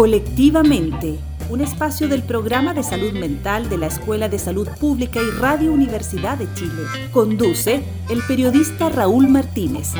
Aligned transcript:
Colectivamente, 0.00 1.18
un 1.50 1.60
espacio 1.60 2.08
del 2.08 2.22
programa 2.22 2.72
de 2.72 2.82
salud 2.82 3.12
mental 3.12 3.68
de 3.68 3.76
la 3.76 3.88
Escuela 3.88 4.30
de 4.30 4.38
Salud 4.38 4.66
Pública 4.80 5.20
y 5.20 5.30
Radio 5.38 5.74
Universidad 5.74 6.38
de 6.38 6.50
Chile. 6.54 6.84
Conduce 7.12 7.82
el 8.08 8.22
periodista 8.26 8.88
Raúl 8.88 9.28
Martínez. 9.28 9.92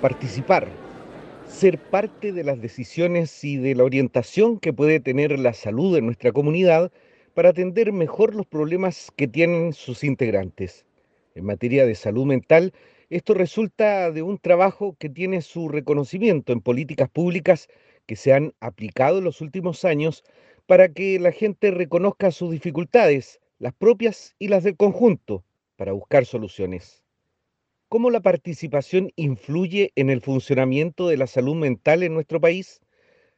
Participar 0.00 0.87
ser 1.58 1.78
parte 1.78 2.32
de 2.32 2.44
las 2.44 2.60
decisiones 2.60 3.42
y 3.42 3.56
de 3.56 3.74
la 3.74 3.82
orientación 3.82 4.60
que 4.60 4.72
puede 4.72 5.00
tener 5.00 5.36
la 5.40 5.52
salud 5.52 5.92
de 5.92 6.02
nuestra 6.02 6.30
comunidad 6.30 6.92
para 7.34 7.48
atender 7.48 7.92
mejor 7.92 8.36
los 8.36 8.46
problemas 8.46 9.10
que 9.16 9.26
tienen 9.26 9.72
sus 9.72 10.04
integrantes. 10.04 10.86
En 11.34 11.44
materia 11.44 11.84
de 11.84 11.96
salud 11.96 12.26
mental, 12.26 12.72
esto 13.10 13.34
resulta 13.34 14.12
de 14.12 14.22
un 14.22 14.38
trabajo 14.38 14.94
que 15.00 15.08
tiene 15.08 15.42
su 15.42 15.68
reconocimiento 15.68 16.52
en 16.52 16.60
políticas 16.60 17.08
públicas 17.08 17.66
que 18.06 18.14
se 18.14 18.32
han 18.32 18.54
aplicado 18.60 19.18
en 19.18 19.24
los 19.24 19.40
últimos 19.40 19.84
años 19.84 20.22
para 20.66 20.88
que 20.88 21.18
la 21.18 21.32
gente 21.32 21.72
reconozca 21.72 22.30
sus 22.30 22.52
dificultades, 22.52 23.40
las 23.58 23.74
propias 23.74 24.36
y 24.38 24.46
las 24.46 24.62
del 24.62 24.76
conjunto, 24.76 25.42
para 25.74 25.90
buscar 25.90 26.24
soluciones. 26.24 27.02
¿Cómo 27.88 28.10
la 28.10 28.20
participación 28.20 29.12
influye 29.16 29.92
en 29.96 30.10
el 30.10 30.20
funcionamiento 30.20 31.08
de 31.08 31.16
la 31.16 31.26
salud 31.26 31.54
mental 31.54 32.02
en 32.02 32.12
nuestro 32.12 32.38
país? 32.38 32.82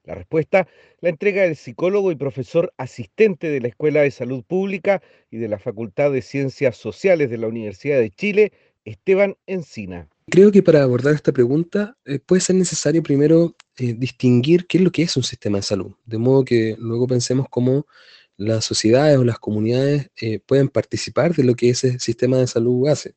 La 0.02 0.16
respuesta 0.16 0.66
la 1.00 1.08
entrega 1.08 1.44
el 1.44 1.54
psicólogo 1.54 2.10
y 2.10 2.16
profesor 2.16 2.72
asistente 2.76 3.48
de 3.48 3.60
la 3.60 3.68
Escuela 3.68 4.00
de 4.00 4.10
Salud 4.10 4.42
Pública 4.42 5.02
y 5.30 5.36
de 5.36 5.46
la 5.46 5.60
Facultad 5.60 6.10
de 6.10 6.20
Ciencias 6.20 6.76
Sociales 6.76 7.30
de 7.30 7.38
la 7.38 7.46
Universidad 7.46 8.00
de 8.00 8.10
Chile, 8.10 8.52
Esteban 8.84 9.36
Encina. 9.46 10.08
Creo 10.28 10.50
que 10.50 10.64
para 10.64 10.82
abordar 10.82 11.14
esta 11.14 11.30
pregunta 11.30 11.96
eh, 12.04 12.18
puede 12.18 12.40
ser 12.40 12.56
necesario 12.56 13.04
primero 13.04 13.54
eh, 13.78 13.94
distinguir 13.96 14.66
qué 14.66 14.78
es 14.78 14.84
lo 14.84 14.90
que 14.90 15.02
es 15.02 15.16
un 15.16 15.22
sistema 15.22 15.58
de 15.58 15.62
salud, 15.62 15.92
de 16.06 16.18
modo 16.18 16.44
que 16.44 16.74
luego 16.76 17.06
pensemos 17.06 17.46
cómo 17.48 17.86
las 18.36 18.64
sociedades 18.64 19.16
o 19.16 19.22
las 19.22 19.38
comunidades 19.38 20.10
eh, 20.20 20.40
pueden 20.40 20.68
participar 20.68 21.36
de 21.36 21.44
lo 21.44 21.54
que 21.54 21.70
ese 21.70 22.00
sistema 22.00 22.38
de 22.38 22.48
salud 22.48 22.88
hace 22.88 23.14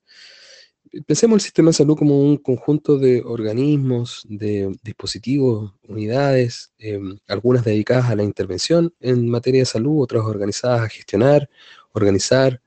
pensemos 1.06 1.36
el 1.38 1.42
sistema 1.42 1.70
de 1.70 1.74
salud 1.74 1.98
como 1.98 2.20
un 2.20 2.38
conjunto 2.38 2.98
de 2.98 3.22
organismos, 3.24 4.26
de 4.30 4.76
dispositivos, 4.84 5.74
unidades, 5.88 6.74
em, 6.78 7.18
algunas 7.28 7.64
dedicadas 7.64 8.10
a 8.10 8.16
la 8.16 8.24
intervención 8.24 8.94
en 9.00 9.30
materia 9.30 9.62
de 9.62 9.66
salud, 9.66 10.04
otras 10.04 10.24
organizadas 10.24 10.82
a 10.82 10.90
gestionar, 10.90 11.50
organizar, 11.94 12.62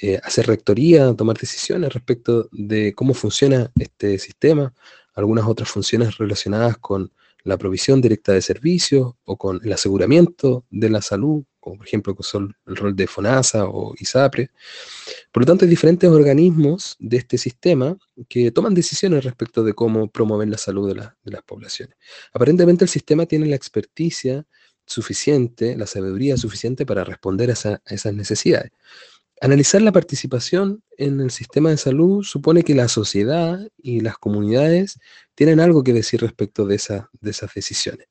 eh, 0.00 0.20
hacer 0.22 0.46
rectoría, 0.46 1.14
tomar 1.14 1.38
decisiones 1.38 1.92
respecto 1.92 2.48
de 2.52 2.94
cómo 2.94 3.14
funciona 3.14 3.72
este 3.78 4.18
sistema, 4.18 4.74
algunas 5.14 5.46
otras 5.46 5.68
funciones 5.70 6.18
relacionadas 6.18 6.78
con 6.78 7.12
la 7.44 7.56
provisión 7.56 8.00
directa 8.00 8.32
de 8.32 8.42
servicios 8.42 9.14
o 9.24 9.36
con 9.36 9.60
el 9.64 9.72
aseguramiento 9.72 10.64
de 10.70 10.90
la 10.90 11.02
salud, 11.02 11.44
por 11.76 11.86
ejemplo 11.86 12.16
son 12.20 12.54
el 12.66 12.76
rol 12.76 12.94
de 12.96 13.06
FONASA 13.06 13.66
o 13.66 13.94
ISAPRE. 13.98 14.50
Por 15.32 15.42
lo 15.42 15.46
tanto, 15.46 15.64
hay 15.64 15.70
diferentes 15.70 16.08
organismos 16.10 16.96
de 16.98 17.16
este 17.18 17.38
sistema 17.38 17.96
que 18.28 18.50
toman 18.50 18.74
decisiones 18.74 19.24
respecto 19.24 19.62
de 19.62 19.74
cómo 19.74 20.10
promover 20.10 20.48
la 20.48 20.58
salud 20.58 20.88
de, 20.88 20.94
las 20.94 21.42
poblaciones. 21.42 21.96
Aparentemente 22.32 22.84
el 22.84 22.90
sistema 22.90 23.26
tiene 23.26 23.46
la 23.46 23.56
experticia 23.56 24.46
suficiente, 24.86 25.76
la 25.76 25.86
sabiduría 25.86 26.36
suficiente 26.36 26.86
para 26.86 27.04
responder 27.04 27.50
a 27.50 27.80
esas 27.86 28.14
necesidades. 28.14 28.72
Analizar 29.40 29.82
la 29.82 29.92
participación 29.92 30.82
en 30.96 31.20
el 31.20 31.30
sistema 31.30 31.70
de 31.70 31.76
salud 31.76 32.24
supone 32.24 32.64
que 32.64 32.74
la 32.74 32.88
sociedad 32.88 33.60
y 33.76 34.00
las 34.00 34.18
comunidades 34.18 34.98
tienen 35.36 35.60
algo 35.60 35.84
que 35.84 35.92
decir 35.92 36.20
respecto 36.20 36.66
de 36.66 36.74
esas 36.74 37.54
decisiones. 37.54 38.08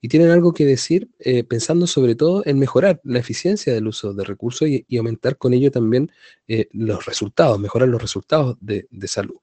Y 0.00 0.08
tienen 0.08 0.30
algo 0.30 0.52
que 0.52 0.64
decir 0.64 1.08
eh, 1.18 1.44
pensando 1.44 1.86
sobre 1.86 2.14
todo 2.14 2.42
en 2.46 2.58
mejorar 2.58 3.00
la 3.04 3.18
eficiencia 3.18 3.74
del 3.74 3.88
uso 3.88 4.14
de 4.14 4.24
recursos 4.24 4.68
y, 4.68 4.84
aumentar 4.96 5.36
con 5.36 5.52
ello 5.52 5.70
también 5.70 6.10
eh, 6.48 6.68
los 6.72 7.04
resultados, 7.04 7.58
mejorar 7.58 7.88
los 7.88 8.00
resultados 8.00 8.56
de, 8.60 8.86
salud. 9.06 9.36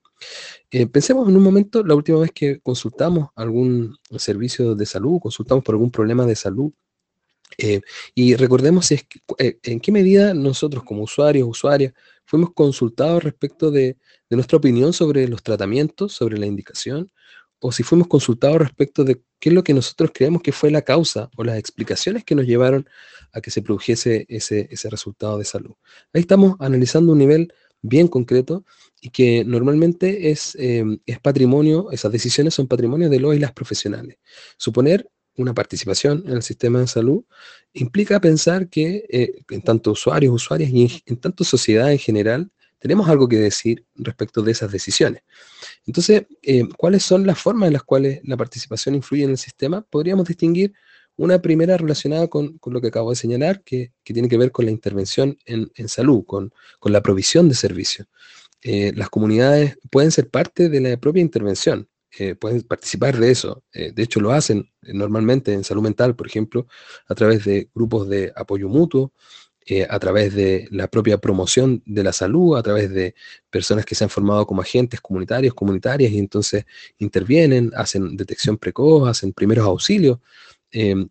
Eh, 0.71 0.87
pensemos 0.87 1.29
en 1.29 1.37
un 1.37 1.43
momento, 1.43 1.83
la 1.83 1.93
última 1.95 2.19
vez 2.19 2.31
que 2.31 2.59
consultamos 2.59 3.29
algún 3.35 3.97
servicio 4.17 4.73
de 4.75 4.85
salud, 4.85 5.19
consultamos 5.19 5.63
por 5.63 5.75
algún 5.75 5.91
problema 5.91 6.25
de 6.25 6.35
salud 6.35 6.71
y 8.13 8.35
recordemos 8.35 8.91
en 8.91 9.79
qué 9.79 9.91
medida 9.91 10.33
nosotros 10.35 10.83
como 10.83 11.03
usuarios, 11.03 11.47
usuarias, 11.47 11.93
fuimos 12.27 12.53
consultados 12.53 13.23
respecto 13.23 13.71
de, 13.71 13.97
nuestra 14.29 14.57
opinión 14.57 14.91
sobre 14.91 15.27
los 15.29 15.41
tratamientos, 15.41 16.11
sobre 16.11 16.37
la 16.37 16.45
indicación, 16.45 17.09
o 17.59 17.71
si 17.71 17.83
fuimos 17.83 18.07
consultados 18.07 18.59
respecto 18.59 19.03
de 19.03 19.21
qué 19.39 19.49
es 19.49 19.55
lo 19.55 19.63
que 19.63 19.73
nosotros 19.73 20.11
creemos 20.13 20.41
que 20.41 20.51
fue 20.51 20.71
la 20.71 20.81
causa 20.81 21.29
o 21.35 21.43
las 21.43 21.57
explicaciones 21.57 22.23
que 22.23 22.35
nos 22.35 22.45
llevaron 22.45 22.87
a 23.33 23.41
que 23.41 23.51
se 23.51 23.61
produjese 23.61 24.25
ese, 24.29 24.89
resultado 24.89 25.37
de 25.37 25.45
salud. 25.45 25.73
Ahí 26.13 26.21
estamos 26.21 26.55
analizando 26.59 27.11
un 27.11 27.19
nivel 27.19 27.53
bien 27.81 28.07
concreto 28.07 28.65
y 29.01 29.09
que 29.09 29.43
normalmente 29.45 30.31
es, 30.31 30.55
eh, 30.59 30.83
es 31.05 31.19
patrimonio, 31.19 31.91
esas 31.91 32.11
decisiones 32.11 32.53
son 32.53 32.67
patrimonio 32.67 33.09
de 33.09 33.19
los 33.19 33.35
y 33.35 33.39
las 33.39 33.51
profesionales. 33.53 34.17
Suponer 34.57 35.09
una 35.37 35.53
participación 35.53 36.23
en 36.25 36.33
el 36.33 36.41
sistema 36.41 36.79
de 36.79 36.87
salud, 36.87 37.23
implica 37.73 38.19
pensar 38.19 38.69
que 38.69 39.05
eh, 39.09 39.43
en 39.49 39.61
tanto 39.61 39.91
usuarios, 39.91 40.33
usuarias 40.33 40.71
y 40.71 41.03
en, 41.05 41.17
tanto 41.17 41.43
sociedad 41.43 41.91
en 41.91 41.99
general, 41.99 42.51
tenemos 42.79 43.07
algo 43.07 43.27
que 43.27 43.37
decir 43.37 43.85
respecto 43.95 44.41
de 44.41 44.51
esas 44.51 44.71
decisiones. 44.71 45.21
Entonces, 45.87 46.25
eh, 46.43 46.67
¿cuáles 46.77 47.01
son 47.03 47.25
las 47.25 47.39
formas 47.39 47.67
en 47.67 47.73
las 47.73 47.83
cuales 47.83 48.19
la 48.23 48.35
participación 48.35 48.93
influye 48.93 49.23
en 49.23 49.31
el 49.31 49.37
sistema? 49.37 49.81
Podríamos 49.81 50.27
distinguir 50.27 50.73
una 51.15 51.41
primera 51.41 51.77
relacionada 51.77 52.27
con, 52.27 52.59
lo 52.63 52.81
que 52.81 52.87
acabo 52.87 53.09
de 53.09 53.15
señalar, 53.15 53.63
que, 53.63 53.93
tiene 54.03 54.27
que 54.27 54.37
ver 54.37 54.51
con 54.51 54.65
la 54.65 54.71
intervención 54.71 55.37
en, 55.45 55.71
salud, 55.87 56.25
con, 56.25 56.53
la 56.83 57.01
provisión 57.01 57.47
de 57.49 57.55
servicios. 57.55 58.07
Eh, 58.61 58.91
las 58.95 59.09
comunidades 59.09 59.77
pueden 59.89 60.11
ser 60.11 60.29
parte 60.29 60.69
de 60.69 60.81
la 60.81 60.97
propia 60.97 61.21
intervención. 61.21 61.87
Eh, 62.19 62.35
pueden 62.35 62.61
participar 62.63 63.17
de 63.17 63.31
eso. 63.31 63.63
De 63.71 64.03
hecho, 64.03 64.19
lo 64.19 64.31
hacen 64.31 64.69
normalmente 64.81 65.53
en 65.53 65.63
salud 65.63 65.83
mental, 65.83 66.15
por 66.15 66.27
ejemplo, 66.27 66.67
a 67.07 67.15
través 67.15 67.45
de 67.45 67.69
grupos 67.73 68.09
de 68.09 68.31
apoyo 68.35 68.67
mutuo, 68.69 69.13
a 69.89 69.99
través 69.99 70.33
de 70.33 70.67
la 70.71 70.87
propia 70.87 71.17
promoción 71.17 71.83
de 71.85 72.03
la 72.03 72.13
salud, 72.13 72.57
a 72.57 72.63
través 72.63 72.89
de 72.89 73.15
personas 73.49 73.85
que 73.85 73.95
se 73.95 74.03
han 74.05 74.09
formado 74.09 74.45
como 74.47 74.61
agentes 74.61 75.01
comunitarios, 75.01 75.53
comunitarias, 75.53 76.11
y 76.11 76.19
entonces 76.19 76.65
intervienen, 76.99 77.71
hacen 77.75 78.15
detección 78.15 78.57
precoz, 78.57 79.09
hacen 79.09 79.33
primeros 79.33 79.65
auxilios. 79.65 80.19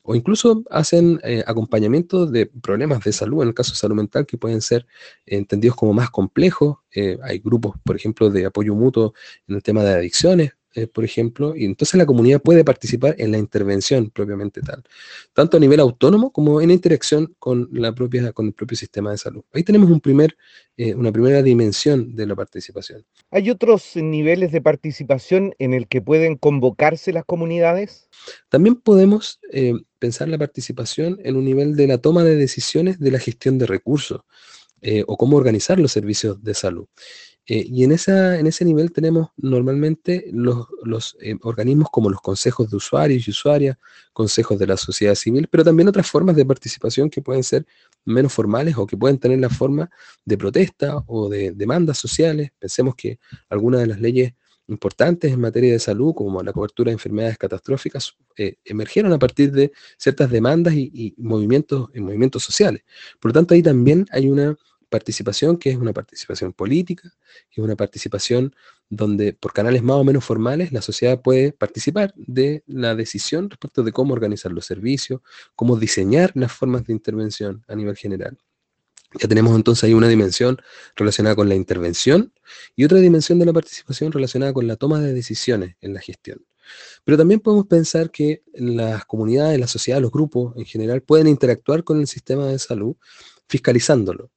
o 0.02 0.14
incluso 0.14 0.62
hacen 0.70 1.20
acompañamiento 1.46 2.26
de 2.26 2.46
problemas 2.46 3.02
de 3.04 3.12
salud, 3.12 3.42
en 3.42 3.48
el 3.48 3.54
caso 3.54 3.72
de 3.72 3.78
salud 3.78 3.96
mental, 3.96 4.24
que 4.26 4.38
pueden 4.38 4.60
ser 4.60 4.86
entendidos 5.26 5.76
como 5.76 5.92
más 5.92 6.10
complejos. 6.10 6.78
hay 7.22 7.38
grupos, 7.40 7.76
por 7.84 7.96
ejemplo, 7.96 8.30
de 8.30 8.46
apoyo 8.46 8.74
mutuo 8.74 9.14
en 9.48 9.56
el 9.56 9.62
tema 9.62 9.82
de 9.84 9.94
adicciones, 9.94 10.55
eh, 10.76 10.86
por 10.86 11.06
ejemplo, 11.06 11.56
y 11.56 11.64
entonces 11.64 11.96
la 11.96 12.04
comunidad 12.04 12.42
puede 12.42 12.62
participar 12.62 13.14
en 13.16 13.32
la 13.32 13.38
intervención 13.38 14.10
propiamente 14.10 14.60
tal, 14.60 14.84
tanto 15.32 15.56
a 15.56 15.60
nivel 15.60 15.80
autónomo 15.80 16.30
como 16.30 16.60
en 16.60 16.70
interacción 16.70 17.34
con, 17.38 17.70
la 17.72 17.94
propia, 17.94 18.30
con 18.34 18.48
el 18.48 18.52
propio 18.52 18.76
sistema 18.76 19.10
de 19.10 19.16
salud. 19.16 19.42
Ahí 19.54 19.62
tenemos 19.62 19.90
un 19.90 20.02
primer, 20.02 20.36
eh, 20.76 20.94
una 20.94 21.10
primera 21.10 21.42
dimensión 21.42 22.14
de 22.14 22.26
la 22.26 22.36
participación. 22.36 23.06
¿Hay 23.30 23.48
otros 23.48 23.96
niveles 23.96 24.52
de 24.52 24.60
participación 24.60 25.54
en 25.58 25.72
el 25.72 25.88
que 25.88 26.02
pueden 26.02 26.36
convocarse 26.36 27.10
las 27.10 27.24
comunidades? 27.24 28.10
También 28.50 28.74
podemos 28.74 29.40
eh, 29.50 29.72
pensar 29.98 30.28
la 30.28 30.36
participación 30.36 31.18
en 31.24 31.36
un 31.36 31.46
nivel 31.46 31.74
de 31.74 31.86
la 31.86 31.96
toma 31.96 32.22
de 32.22 32.36
decisiones 32.36 33.00
de 33.00 33.12
la 33.12 33.18
gestión 33.18 33.56
de 33.56 33.64
recursos 33.64 34.20
o 35.08 35.16
cómo 35.16 35.36
organizar 35.36 35.80
los 35.80 35.90
servicios 35.90 36.44
de 36.44 36.54
salud. 36.54 36.86
Eh, 37.48 37.64
y 37.68 37.84
en, 37.84 37.92
esa, 37.92 38.38
en 38.38 38.46
ese 38.46 38.64
nivel 38.64 38.90
tenemos 38.92 39.28
normalmente 39.36 40.28
los, 40.32 40.66
los 40.82 41.16
eh, 41.20 41.36
organismos 41.42 41.88
como 41.92 42.10
los 42.10 42.20
consejos 42.20 42.70
de 42.70 42.76
usuarios 42.76 43.26
y 43.26 43.30
usuarias, 43.30 43.76
consejos 44.12 44.58
de 44.58 44.66
la 44.66 44.76
sociedad 44.76 45.14
civil, 45.14 45.46
pero 45.48 45.62
también 45.62 45.88
otras 45.88 46.10
formas 46.10 46.34
de 46.34 46.44
participación 46.44 47.08
que 47.08 47.22
pueden 47.22 47.44
ser 47.44 47.64
menos 48.04 48.32
formales 48.32 48.76
o 48.76 48.86
que 48.86 48.96
pueden 48.96 49.18
tener 49.18 49.38
la 49.38 49.48
forma 49.48 49.88
de 50.24 50.36
protesta 50.36 51.04
o 51.06 51.28
de 51.28 51.52
demandas 51.52 51.98
sociales. 51.98 52.50
Pensemos 52.58 52.96
que 52.96 53.20
algunas 53.48 53.80
de 53.80 53.86
las 53.86 54.00
leyes 54.00 54.32
importantes 54.68 55.32
en 55.32 55.40
materia 55.40 55.72
de 55.72 55.78
salud, 55.78 56.14
como 56.14 56.42
la 56.42 56.52
cobertura 56.52 56.90
de 56.90 56.94
enfermedades 56.94 57.38
catastróficas, 57.38 58.16
eh, 58.36 58.56
emergieron 58.64 59.12
a 59.12 59.18
partir 59.18 59.52
de 59.52 59.70
ciertas 59.96 60.30
demandas 60.30 60.74
y, 60.74 60.90
y 60.92 61.14
movimientos, 61.18 61.88
y 61.94 62.00
movimientos 62.00 62.42
sociales. 62.42 62.82
Por 63.20 63.30
lo 63.30 63.34
tanto, 63.34 63.54
ahí 63.54 63.62
también 63.62 64.06
hay 64.10 64.28
una 64.28 64.56
participación 64.88 65.56
que 65.56 65.70
es 65.70 65.76
una 65.76 65.92
participación 65.92 66.52
política, 66.52 67.10
que 67.50 67.60
es 67.60 67.64
una 67.64 67.76
participación 67.76 68.54
donde 68.88 69.32
por 69.32 69.52
canales 69.52 69.82
más 69.82 69.96
o 69.96 70.04
menos 70.04 70.24
formales 70.24 70.72
la 70.72 70.82
sociedad 70.82 71.20
puede 71.20 71.52
participar 71.52 72.14
de 72.16 72.62
la 72.66 72.94
decisión 72.94 73.50
respecto 73.50 73.82
de 73.82 73.92
cómo 73.92 74.12
organizar 74.12 74.52
los 74.52 74.66
servicios, 74.66 75.20
cómo 75.54 75.76
diseñar 75.76 76.32
las 76.34 76.52
formas 76.52 76.84
de 76.84 76.92
intervención 76.92 77.64
a 77.68 77.74
nivel 77.74 77.96
general. 77.96 78.38
Ya 79.20 79.28
tenemos 79.28 79.56
entonces 79.56 79.84
ahí 79.84 79.94
una 79.94 80.08
dimensión 80.08 80.58
relacionada 80.94 81.36
con 81.36 81.48
la 81.48 81.54
intervención 81.54 82.32
y 82.74 82.84
otra 82.84 82.98
dimensión 82.98 83.38
de 83.38 83.46
la 83.46 83.52
participación 83.52 84.12
relacionada 84.12 84.52
con 84.52 84.66
la 84.66 84.76
toma 84.76 85.00
de 85.00 85.14
decisiones 85.14 85.76
en 85.80 85.94
la 85.94 86.00
gestión. 86.00 86.44
Pero 87.04 87.16
también 87.16 87.40
podemos 87.40 87.66
pensar 87.66 88.10
que 88.10 88.42
las 88.52 89.04
comunidades, 89.06 89.58
la 89.58 89.68
sociedad, 89.68 90.00
los 90.00 90.10
grupos 90.10 90.56
en 90.56 90.64
general 90.64 91.02
pueden 91.02 91.28
interactuar 91.28 91.84
con 91.84 92.00
el 92.00 92.08
sistema 92.08 92.46
de 92.46 92.58
salud 92.58 92.96
fiscalizándolo 93.48 94.30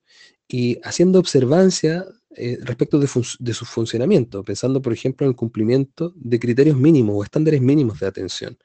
y 0.50 0.80
haciendo 0.84 1.20
observancia 1.20 2.06
eh, 2.36 2.58
respecto 2.62 3.00
de, 3.00 3.08
de, 3.40 3.54
su 3.54 3.66
funcionamiento, 3.66 4.44
pensando, 4.44 4.82
por 4.82 4.92
ejemplo, 4.92 5.26
en 5.26 5.30
el 5.30 5.36
cumplimiento 5.36 6.12
de 6.16 6.40
criterios 6.40 6.76
mínimos 6.76 7.16
o 7.18 7.24
estándares 7.24 7.62
mínimos 7.62 8.00
de 8.00 8.08
atención. 8.08 8.58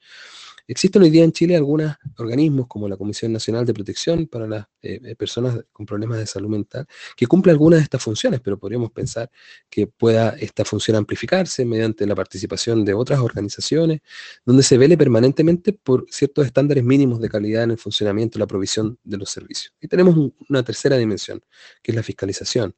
Existen 0.67 1.03
hoy 1.03 1.11
día 1.11 1.23
en 1.23 1.31
Chile 1.31 1.55
algunos 1.55 1.93
organismos 2.17 2.65
como 2.67 2.89
la 2.89 2.97
Comisión 2.97 3.31
Nacional 3.31 3.67
de 3.67 3.73
Protección 3.73 4.25
para 4.25 4.47
las 4.47 4.65
eh, 4.81 4.99
eh, 5.03 5.15
personas 5.15 5.59
con 5.71 5.85
problemas 5.85 6.17
de 6.17 6.25
salud 6.25 6.49
mental 6.49 6.87
que 7.15 7.27
cumple 7.27 7.51
algunas 7.51 7.81
de 7.81 7.83
estas 7.83 8.01
funciones, 8.01 8.41
pero 8.41 8.57
podríamos 8.57 8.91
pensar 8.91 9.29
que 9.69 9.85
pueda 9.85 10.29
esta 10.39 10.65
función 10.65 10.97
amplificarse 10.97 11.65
mediante 11.65 12.07
la 12.07 12.15
participación 12.15 12.83
de 12.83 12.95
otras 12.95 13.19
organizaciones, 13.19 14.01
donde 14.43 14.63
se 14.63 14.79
vele 14.79 14.97
permanentemente 14.97 15.71
por 15.71 16.07
ciertos 16.09 16.47
estándares 16.47 16.83
mínimos 16.83 17.21
de 17.21 17.29
calidad 17.29 17.63
en 17.63 17.71
el 17.71 17.77
funcionamiento 17.77 18.37
y 18.37 18.39
la 18.39 18.47
provisión 18.47 18.97
de 19.03 19.17
los 19.17 19.29
servicios. 19.29 19.75
Y 19.79 19.87
tenemos 19.87 20.15
una 20.49 20.63
tercera 20.63 20.97
dimensión, 20.97 21.43
que 21.83 21.91
es 21.91 21.95
la 21.95 22.01
fiscalización. 22.01 22.75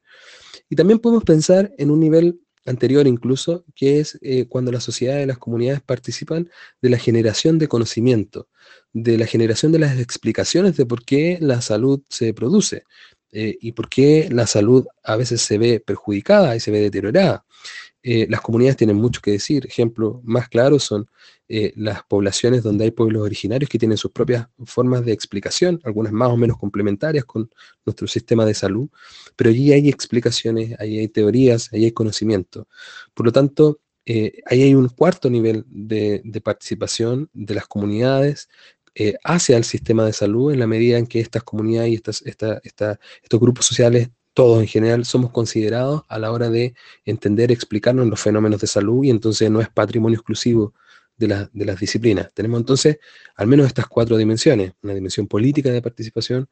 Y 0.70 0.76
también 0.76 1.00
podemos 1.00 1.24
pensar 1.24 1.72
en 1.78 1.92
un 1.92 2.02
nivel 2.02 2.42
anterior 2.68 3.08
incluso, 3.08 3.66
que 3.76 4.00
es 4.00 4.20
eh, 4.22 4.46
cuando 4.48 4.72
la 4.72 4.80
sociedad 4.80 5.20
y 5.20 5.26
las 5.26 5.38
comunidades 5.38 5.82
participan 5.82 6.50
de 6.82 6.90
la 6.90 7.00
generación 7.00 7.58
de 7.58 7.68
conocimiento, 7.68 8.48
de 8.94 9.18
la 9.18 9.26
generación 9.26 9.72
de 9.72 9.80
las 9.80 10.00
explicaciones 10.00 10.78
de 10.78 10.86
por 10.86 11.04
qué 11.04 11.38
la 11.42 11.62
salud 11.62 12.02
se 12.10 12.34
produce 12.34 12.84
eh, 13.32 13.58
y 13.60 13.72
por 13.72 13.90
qué 13.90 14.30
la 14.32 14.48
salud 14.48 14.86
a 15.04 15.16
veces 15.16 15.42
se 15.42 15.58
ve 15.58 15.80
perjudicada 15.80 16.56
y 16.56 16.60
se 16.60 16.72
ve 16.72 16.82
deteriorada. 16.82 17.46
Eh, 18.10 18.26
las 18.30 18.40
comunidades 18.40 18.78
tienen 18.78 18.96
mucho 18.96 19.20
que 19.22 19.32
decir. 19.32 19.66
Ejemplos 19.66 20.24
más 20.24 20.48
claros 20.48 20.84
son 20.84 21.10
eh, 21.50 21.74
las 21.76 22.04
poblaciones 22.04 22.64
donde 22.64 22.86
hay 22.86 22.92
pueblos 22.92 23.22
originarios 23.22 23.70
que 23.70 23.78
tienen 23.78 23.98
sus 23.98 24.12
propias 24.12 24.48
formas 24.64 25.04
de 25.04 25.12
explicación, 25.12 25.82
algunas 25.84 26.14
más 26.14 26.30
o 26.30 26.38
menos 26.38 26.58
complementarias 26.58 27.26
con 27.26 27.50
nuestro 27.86 28.08
sistema 28.08 28.46
de 28.46 28.54
salud, 28.54 28.88
pero 29.36 29.50
allí 29.50 29.74
hay 29.74 29.90
explicaciones, 29.90 30.80
ahí 30.80 31.00
hay 31.00 31.10
teorías, 31.10 31.68
ahí 31.74 31.84
hay 31.84 31.92
conocimiento. 31.92 32.70
Por 33.14 33.26
lo 33.26 33.34
tanto, 33.34 33.82
eh, 34.06 34.42
ahí 34.46 34.62
hay 34.64 34.74
un 34.74 34.88
cuarto 34.88 35.30
nivel 35.30 35.66
de, 35.68 36.22
participación 36.42 37.30
de 37.34 37.56
las 37.56 37.68
comunidades 37.68 38.48
hacia 39.26 39.58
el 39.58 39.64
sistema 39.64 40.06
de 40.06 40.14
salud 40.14 40.52
en 40.54 40.60
la 40.60 40.66
medida 40.66 40.98
en 40.98 41.06
que 41.06 41.20
estas 41.20 41.44
comunidades 41.44 41.92
y 41.92 41.96
estos 41.96 43.40
grupos 43.40 43.66
sociales 43.66 44.10
todos 44.38 44.60
en 44.60 44.68
general 44.68 45.04
somos 45.04 45.32
considerados 45.32 46.04
a 46.10 46.20
la 46.20 46.32
hora 46.32 46.52
de 46.52 46.76
entender, 47.06 47.52
explicarnos 47.52 48.06
los 48.06 48.22
fenómenos 48.22 48.62
de 48.62 48.68
salud 48.68 49.04
y 49.04 49.10
entonces 49.10 49.50
no 49.50 49.62
es 49.62 49.68
patrimonio 49.68 50.20
exclusivo 50.20 50.76
de, 51.18 51.50
las 51.56 51.80
disciplinas. 51.80 52.32
Tenemos 52.36 52.60
entonces 52.60 53.00
al 53.36 53.48
menos 53.48 53.66
estas 53.66 53.88
cuatro 53.88 54.16
dimensiones, 54.16 54.74
una 54.84 54.94
dimensión 54.94 55.26
política 55.26 55.72
de 55.72 55.82
participación, 55.82 56.48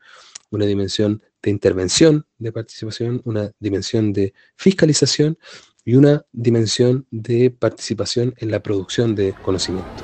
una 0.49 0.65
dimensión 0.65 1.21
de 1.43 1.51
intervención 1.51 2.25
de 2.39 2.51
participación, 2.51 3.21
una 3.23 3.51
dimensión 3.59 4.13
de 4.13 4.33
fiscalización 4.55 5.37
y 5.83 5.93
una 5.93 6.25
dimensión 6.31 7.05
de 7.11 7.51
participación 7.51 8.33
en 8.37 8.49
la 8.49 8.63
producción 8.63 9.13
de 9.13 9.35
conocimiento. 9.43 10.03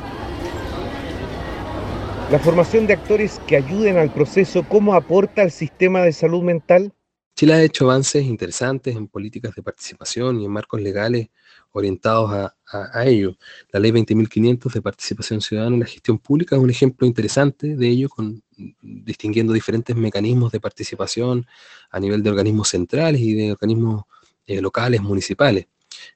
La 2.29 2.37
formación 2.37 2.85
de 2.85 2.93
actores 2.93 3.41
que 3.47 3.55
ayuden 3.55 3.97
al 3.97 4.13
proceso, 4.13 4.63
¿cómo 4.69 4.93
aporta 4.93 5.41
al 5.41 5.49
sistema 5.49 6.03
de 6.03 6.13
salud 6.13 6.43
mental? 6.43 6.93
Chile 7.41 7.53
ha 7.53 7.63
hecho 7.63 7.85
avances 7.85 8.23
interesantes 8.23 8.95
en 8.95 9.07
políticas 9.07 9.55
de 9.55 9.63
participación 9.63 10.39
y 10.39 10.45
en 10.45 10.51
marcos 10.51 10.79
legales 10.79 11.29
orientados 11.71 12.51
a, 12.71 13.03
ello. 13.03 13.35
La 13.71 13.79
ley 13.79 13.89
20.500 13.89 14.71
de 14.71 14.81
participación 14.83 15.41
ciudadana 15.41 15.73
en 15.73 15.79
la 15.79 15.87
gestión 15.87 16.19
pública 16.19 16.55
es 16.55 16.61
un 16.61 16.69
ejemplo 16.69 17.07
interesante 17.07 17.75
de 17.75 17.87
ello, 17.87 18.09
con, 18.09 18.43
distinguiendo 18.83 19.53
diferentes 19.53 19.95
mecanismos 19.95 20.51
de 20.51 20.59
participación 20.59 21.47
a 21.89 21.99
nivel 21.99 22.21
de 22.21 22.29
organismos 22.29 22.67
centrales 22.67 23.19
y 23.19 23.33
de 23.33 23.53
organismos 23.53 24.03
eh, 24.45 24.61
locales, 24.61 25.01
municipales. 25.01 25.65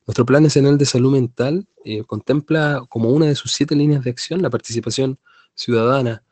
Nuestro 0.06 0.28
Plan 0.28 0.44
Nacional 0.44 0.78
de 0.78 0.86
Salud 0.86 1.12
Mental 1.12 1.66
eh, 1.84 2.04
contempla 2.04 2.86
como 2.88 3.10
una 3.10 3.26
de 3.26 3.34
sus 3.34 3.52
siete 3.52 3.76
líneas 3.76 4.04
de 4.04 4.12
acción 4.12 4.44
la 4.44 4.52
participación 4.52 5.18
ciudadana 5.56 6.24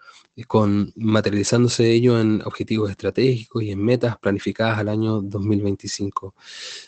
con 0.47 0.91
materializándose 0.95 1.91
ello 1.91 2.19
en 2.19 2.41
objetivos 2.44 2.89
estratégicos 2.89 3.62
y 3.62 3.71
en 3.71 3.83
metas 3.83 4.18
planificadas 4.18 4.80
al 4.80 4.89
año 4.89 5.21
2025. 5.21 6.33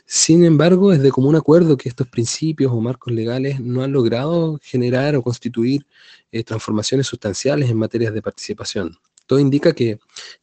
Sin 0.05 0.43
embargo, 0.43 0.91
es 0.91 1.01
de 1.01 1.11
común 1.11 1.35
acuerdo 1.35 1.77
que 1.77 1.87
estos 1.87 2.07
principios 2.07 2.71
o 2.71 2.81
marcos 2.81 3.13
legales 3.13 3.59
no 3.59 3.83
han 3.83 3.91
logrado 3.91 4.59
generar 4.63 5.15
o 5.15 5.21
constituir 5.21 5.85
eh, 6.31 6.43
transformaciones 6.43 7.07
sustanciales 7.07 7.69
en 7.69 7.77
materias 7.77 8.13
de 8.13 8.21
participación. 8.21 8.97
Todo 9.27 9.39
indica 9.39 9.73
que, 9.73 9.99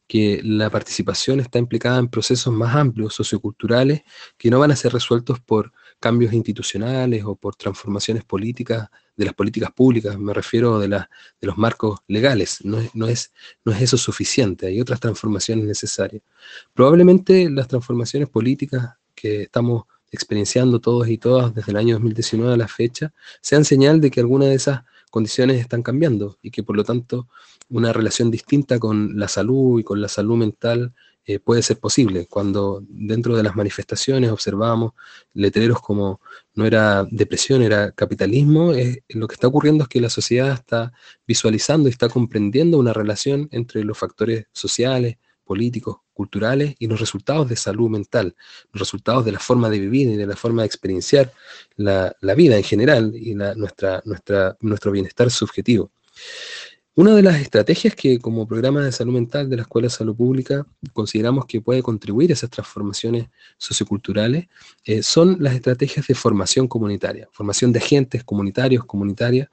que, 0.07 0.41
la 0.43 0.69
participación 0.69 1.39
está 1.39 1.59
implicada 1.59 1.99
en 1.99 2.09
procesos 2.09 2.53
más 2.53 2.75
amplios, 2.75 3.13
socioculturales, 3.13 4.01
que 4.37 4.49
no 4.49 4.59
van 4.59 4.71
a 4.71 4.75
ser 4.75 4.91
resueltos 4.91 5.39
por 5.39 5.71
cambios 6.03 6.33
institucionales 6.33 7.23
o 7.23 7.33
por 7.37 7.55
transformaciones 7.55 8.25
políticas 8.25 8.89
de 9.15 9.23
las 9.23 9.33
políticas 9.33 9.71
públicas, 9.71 10.19
me 10.19 10.33
refiero 10.33 10.77
de, 10.77 10.89
la, 10.89 11.09
de 11.39 11.47
los 11.47 11.57
marcos 11.57 12.01
legales, 12.09 12.59
no 12.65 12.77
es, 12.77 12.93
no, 12.93 13.07
es, 13.07 13.31
no 13.63 13.71
es 13.71 13.81
eso 13.83 13.95
suficiente, 13.95 14.67
hay 14.67 14.81
otras 14.81 14.99
transformaciones 14.99 15.63
necesarias. 15.63 16.21
Probablemente 16.73 17.49
las 17.49 17.69
transformaciones 17.69 18.27
políticas 18.27 18.95
que 19.15 19.43
estamos 19.43 19.85
experienciando 20.11 20.81
todos 20.81 21.07
y 21.07 21.17
todas 21.17 21.55
desde 21.55 21.71
el 21.71 21.77
año 21.77 21.95
2019 21.95 22.53
a 22.53 22.57
la 22.57 22.67
fecha, 22.67 23.13
sean 23.39 23.63
señal 23.63 24.01
de 24.01 24.11
que 24.11 24.19
algunas 24.19 24.49
de 24.49 24.55
esas 24.55 24.81
condiciones 25.09 25.61
están 25.61 25.83
cambiando 25.83 26.37
y 26.41 26.51
que 26.51 26.63
por 26.63 26.75
lo 26.75 26.83
tanto 26.83 27.29
una 27.69 27.93
relación 27.93 28.29
distinta 28.29 28.77
con 28.77 29.17
la 29.17 29.29
salud 29.29 29.79
y 29.79 29.83
con 29.85 30.01
la 30.01 30.09
salud 30.09 30.35
mental 30.35 30.93
eh, 31.25 31.39
puede 31.39 31.61
ser 31.61 31.79
posible. 31.79 32.27
Cuando 32.27 32.83
dentro 32.87 33.35
de 33.35 33.43
las 33.43 33.55
manifestaciones 33.55 34.31
observamos 34.31 34.93
letreros 35.33 35.81
como 35.81 36.19
no 36.53 36.65
era 36.65 37.05
depresión, 37.09 37.61
era 37.61 37.91
capitalismo, 37.91 38.73
lo 39.09 39.27
que 39.27 39.33
está 39.33 39.47
ocurriendo 39.47 39.83
es 39.83 39.89
que 39.89 40.01
la 40.01 40.09
sociedad 40.09 40.51
está 40.51 40.93
visualizando 41.25 41.87
y 41.87 41.91
está 41.91 42.09
comprendiendo 42.09 42.77
una 42.77 42.93
relación 42.93 43.47
entre 43.51 43.83
los 43.83 43.97
factores 43.97 44.45
sociales, 44.51 45.17
políticos, 45.45 45.97
culturales 46.13 46.75
y 46.79 46.87
los 46.87 46.99
resultados 46.99 47.49
de 47.49 47.55
salud 47.55 47.89
mental, 47.89 48.35
los 48.71 48.81
resultados 48.81 49.25
de 49.25 49.31
la 49.31 49.39
forma 49.39 49.69
de 49.69 49.79
vivir 49.79 50.09
y 50.09 50.15
de 50.15 50.27
la 50.27 50.35
forma 50.35 50.61
de 50.61 50.67
experienciar 50.67 51.33
la, 51.75 52.15
vida 52.35 52.55
en 52.57 52.63
general 52.63 53.13
y 53.15 53.33
nuestra, 53.35 54.01
nuestra, 54.05 54.57
nuestro 54.61 54.91
bienestar 54.91 55.29
subjetivo. 55.31 55.91
Una 56.95 57.15
de 57.15 57.23
las 57.23 57.41
estrategias 57.41 57.95
que 57.95 58.19
como 58.19 58.47
programa 58.47 58.81
de 58.81 58.91
salud 58.91 59.13
mental 59.13 59.49
de 59.49 59.55
la 59.55 59.63
Escuela 59.63 59.87
de 59.87 59.89
Salud 59.89 60.15
Pública 60.15 60.63
consideramos 60.93 61.47
que 61.47 61.59
puede 61.59 61.81
contribuir 61.81 62.29
a 62.29 62.33
esas 62.33 62.51
transformaciones 62.51 63.29
socioculturales 63.57 64.45
eh, 64.85 65.01
son 65.01 65.37
las 65.39 65.55
estrategias 65.55 66.05
de 66.05 66.13
formación 66.13 66.67
comunitaria, 66.67 67.27
formación 67.31 67.71
de 67.71 67.79
agentes 67.79 68.23
comunitarios, 68.23 68.85
comunitarias, 68.85 69.49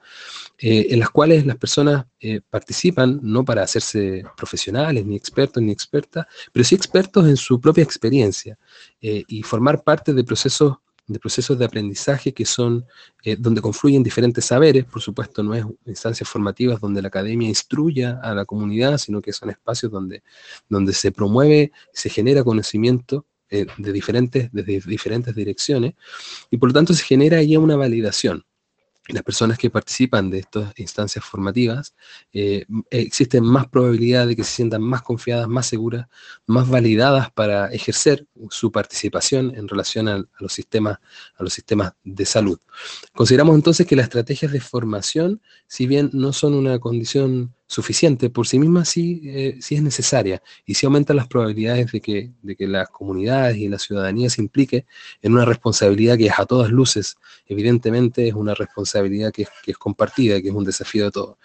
eh, 0.59 0.89
en 0.91 0.99
las 0.99 1.09
cuales 1.09 1.43
las 1.47 1.57
personas 1.57 2.05
eh, 2.19 2.41
participan 2.47 3.19
no 3.23 3.43
para 3.43 3.63
hacerse 3.63 4.23
profesionales, 4.37 5.03
ni 5.03 5.15
expertos, 5.15 5.63
ni 5.63 5.71
expertas, 5.71 6.27
pero 6.51 6.63
sí 6.63 6.75
expertos 6.75 7.27
en 7.27 7.37
su 7.37 7.59
propia 7.59 7.83
experiencia 7.83 8.55
y 9.01 9.41
formar 9.41 9.83
parte 9.83 10.13
de 10.13 10.23
procesos 10.23 10.77
de 11.07 11.19
procesos 11.19 11.57
de 11.57 11.65
aprendizaje 11.65 12.33
que 12.33 12.45
son 12.45 12.85
eh, 13.23 13.35
donde 13.37 13.61
confluyen 13.61 14.03
diferentes 14.03 14.45
saberes, 14.45 14.85
por 14.85 15.01
supuesto 15.01 15.43
no 15.43 15.53
es 15.53 15.65
instancias 15.85 16.27
formativas 16.29 16.79
donde 16.79 17.01
la 17.01 17.09
academia 17.09 17.47
instruya 17.47 18.19
a 18.21 18.33
la 18.33 18.45
comunidad, 18.45 18.97
sino 18.97 19.21
que 19.21 19.33
son 19.33 19.49
espacios 19.49 19.91
donde, 19.91 20.23
donde 20.69 20.93
se 20.93 21.11
promueve, 21.11 21.71
se 21.93 22.09
genera 22.09 22.43
conocimiento 22.43 23.25
eh, 23.49 23.65
de 23.77 23.91
diferentes, 23.91 24.49
desde 24.53 24.79
diferentes 24.89 25.35
direcciones, 25.35 25.95
y 26.49 26.57
por 26.57 26.69
lo 26.69 26.73
tanto 26.73 26.93
se 26.93 27.03
genera 27.03 27.37
ahí 27.37 27.57
una 27.57 27.75
validación 27.75 28.45
las 29.11 29.23
personas 29.23 29.57
que 29.57 29.69
participan 29.69 30.29
de 30.29 30.39
estas 30.39 30.73
instancias 30.77 31.23
formativas, 31.23 31.93
eh, 32.33 32.65
existen 32.89 33.43
más 33.43 33.67
probabilidad 33.67 34.27
de 34.27 34.35
que 34.35 34.43
se 34.43 34.55
sientan 34.55 34.81
más 34.81 35.01
confiadas, 35.01 35.47
más 35.47 35.67
seguras, 35.67 36.07
más 36.45 36.69
validadas 36.69 37.31
para 37.31 37.67
ejercer 37.67 38.27
su 38.49 38.71
participación 38.71 39.55
en 39.55 39.67
relación 39.67 40.07
a, 40.07 40.23
los, 40.39 40.53
sistemas, 40.53 40.99
a 41.35 41.43
los 41.43 41.53
sistemas 41.53 41.93
de 42.03 42.25
salud. 42.25 42.59
Consideramos 43.13 43.55
entonces 43.55 43.85
que 43.85 43.95
las 43.95 44.05
estrategias 44.05 44.51
de 44.51 44.61
formación, 44.61 45.41
si 45.67 45.87
bien 45.87 46.09
no 46.13 46.33
son 46.33 46.53
una 46.53 46.79
condición 46.79 47.53
suficiente, 47.71 48.29
por 48.29 48.47
sí 48.47 48.59
misma 48.59 48.83
sí, 48.83 49.21
eh, 49.25 49.57
sí 49.61 49.75
es 49.75 49.81
necesaria 49.81 50.41
y 50.65 50.73
sí 50.73 50.85
aumenta 50.85 51.13
las 51.13 51.27
probabilidades 51.27 51.91
de 51.91 52.01
que, 52.01 52.31
de 52.41 52.55
que 52.55 52.67
las 52.67 52.89
comunidades 52.89 53.57
y 53.57 53.69
la 53.69 53.79
ciudadanía 53.79 54.29
se 54.29 54.41
implique 54.41 54.85
en 55.21 55.33
una 55.33 55.45
responsabilidad 55.45 56.17
que 56.17 56.27
es 56.27 56.37
a 56.37 56.45
todas 56.45 56.69
luces, 56.69 57.15
evidentemente 57.47 58.27
es 58.27 58.33
una 58.33 58.53
responsabilidad 58.53 59.31
que 59.31 59.47
que 59.61 59.71
es 59.71 59.77
compartida, 59.77 60.41
que 60.41 60.49
es 60.49 60.53
un 60.53 60.63
desafío 60.63 61.05
de 61.05 61.11
todos. 61.11 61.37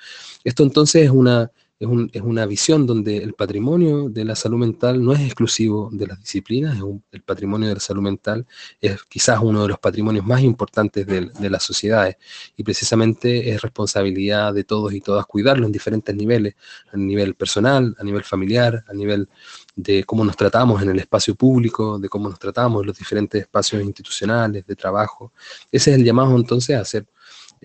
Esto 0.45 0.63
entonces 0.63 1.05
es 1.05 1.11
una, 1.11 1.51
es, 1.79 1.87
un, 1.87 2.11
es, 2.13 2.23
una 2.23 2.47
visión 2.47 2.87
donde 2.87 3.19
el 3.19 3.35
patrimonio 3.35 4.09
de 4.09 4.25
la 4.25 4.35
salud 4.35 4.59
mental 4.59 5.05
no 5.05 5.13
es 5.13 5.21
exclusivo 5.21 5.91
de 5.93 6.07
las 6.07 6.19
disciplinas, 6.19 6.79
el 7.13 7.23
patrimonio 7.23 7.69
de 7.69 7.75
la 7.75 7.81
salud 7.81 8.03
mental 8.03 8.47
es 8.81 9.03
quizás 9.05 9.41
uno 9.43 9.63
de 9.63 9.69
los 9.69 9.79
patrimonios 9.79 10.25
más 10.25 10.43
importantes 10.43 11.07
de, 11.07 11.31
de, 11.39 11.51
las 11.51 11.63
sociedades 11.63 12.17
y 12.57 12.63
precisamente 12.63 13.51
es 13.51 13.61
responsabilidad 13.61 14.55
de 14.55 14.65
todos 14.65 14.93
y 14.95 15.01
todas 15.01 15.27
cuidarlo 15.27 15.67
en 15.67 15.73
diferentes 15.73 16.15
niveles, 16.15 16.55
a 16.93 16.97
nivel 16.97 17.35
personal, 17.35 17.95
a 17.99 18.05
nivel 18.05 18.25
familiar, 18.25 18.85
a 18.89 18.93
nivel 18.95 19.29
de 19.75 20.05
cómo 20.05 20.25
nos 20.25 20.37
tratamos 20.37 20.83
en 20.83 20.91
el 20.91 20.99
espacio 20.99 21.35
público, 21.35 21.99
de 21.99 22.09
cómo 22.09 22.31
nos 22.31 22.39
tratamos 22.39 22.81
en 22.83 22.87
los 22.87 22.99
diferentes 22.99 23.43
espacios 23.43 23.83
institucionales, 23.83 24.67
de 24.67 24.75
trabajo. 24.75 25.33
Ese 25.71 25.91
es 25.91 25.99
el 25.99 26.05
llamado 26.05 26.35
entonces 26.37 26.77
a 26.77 26.81
hacer 26.81 27.07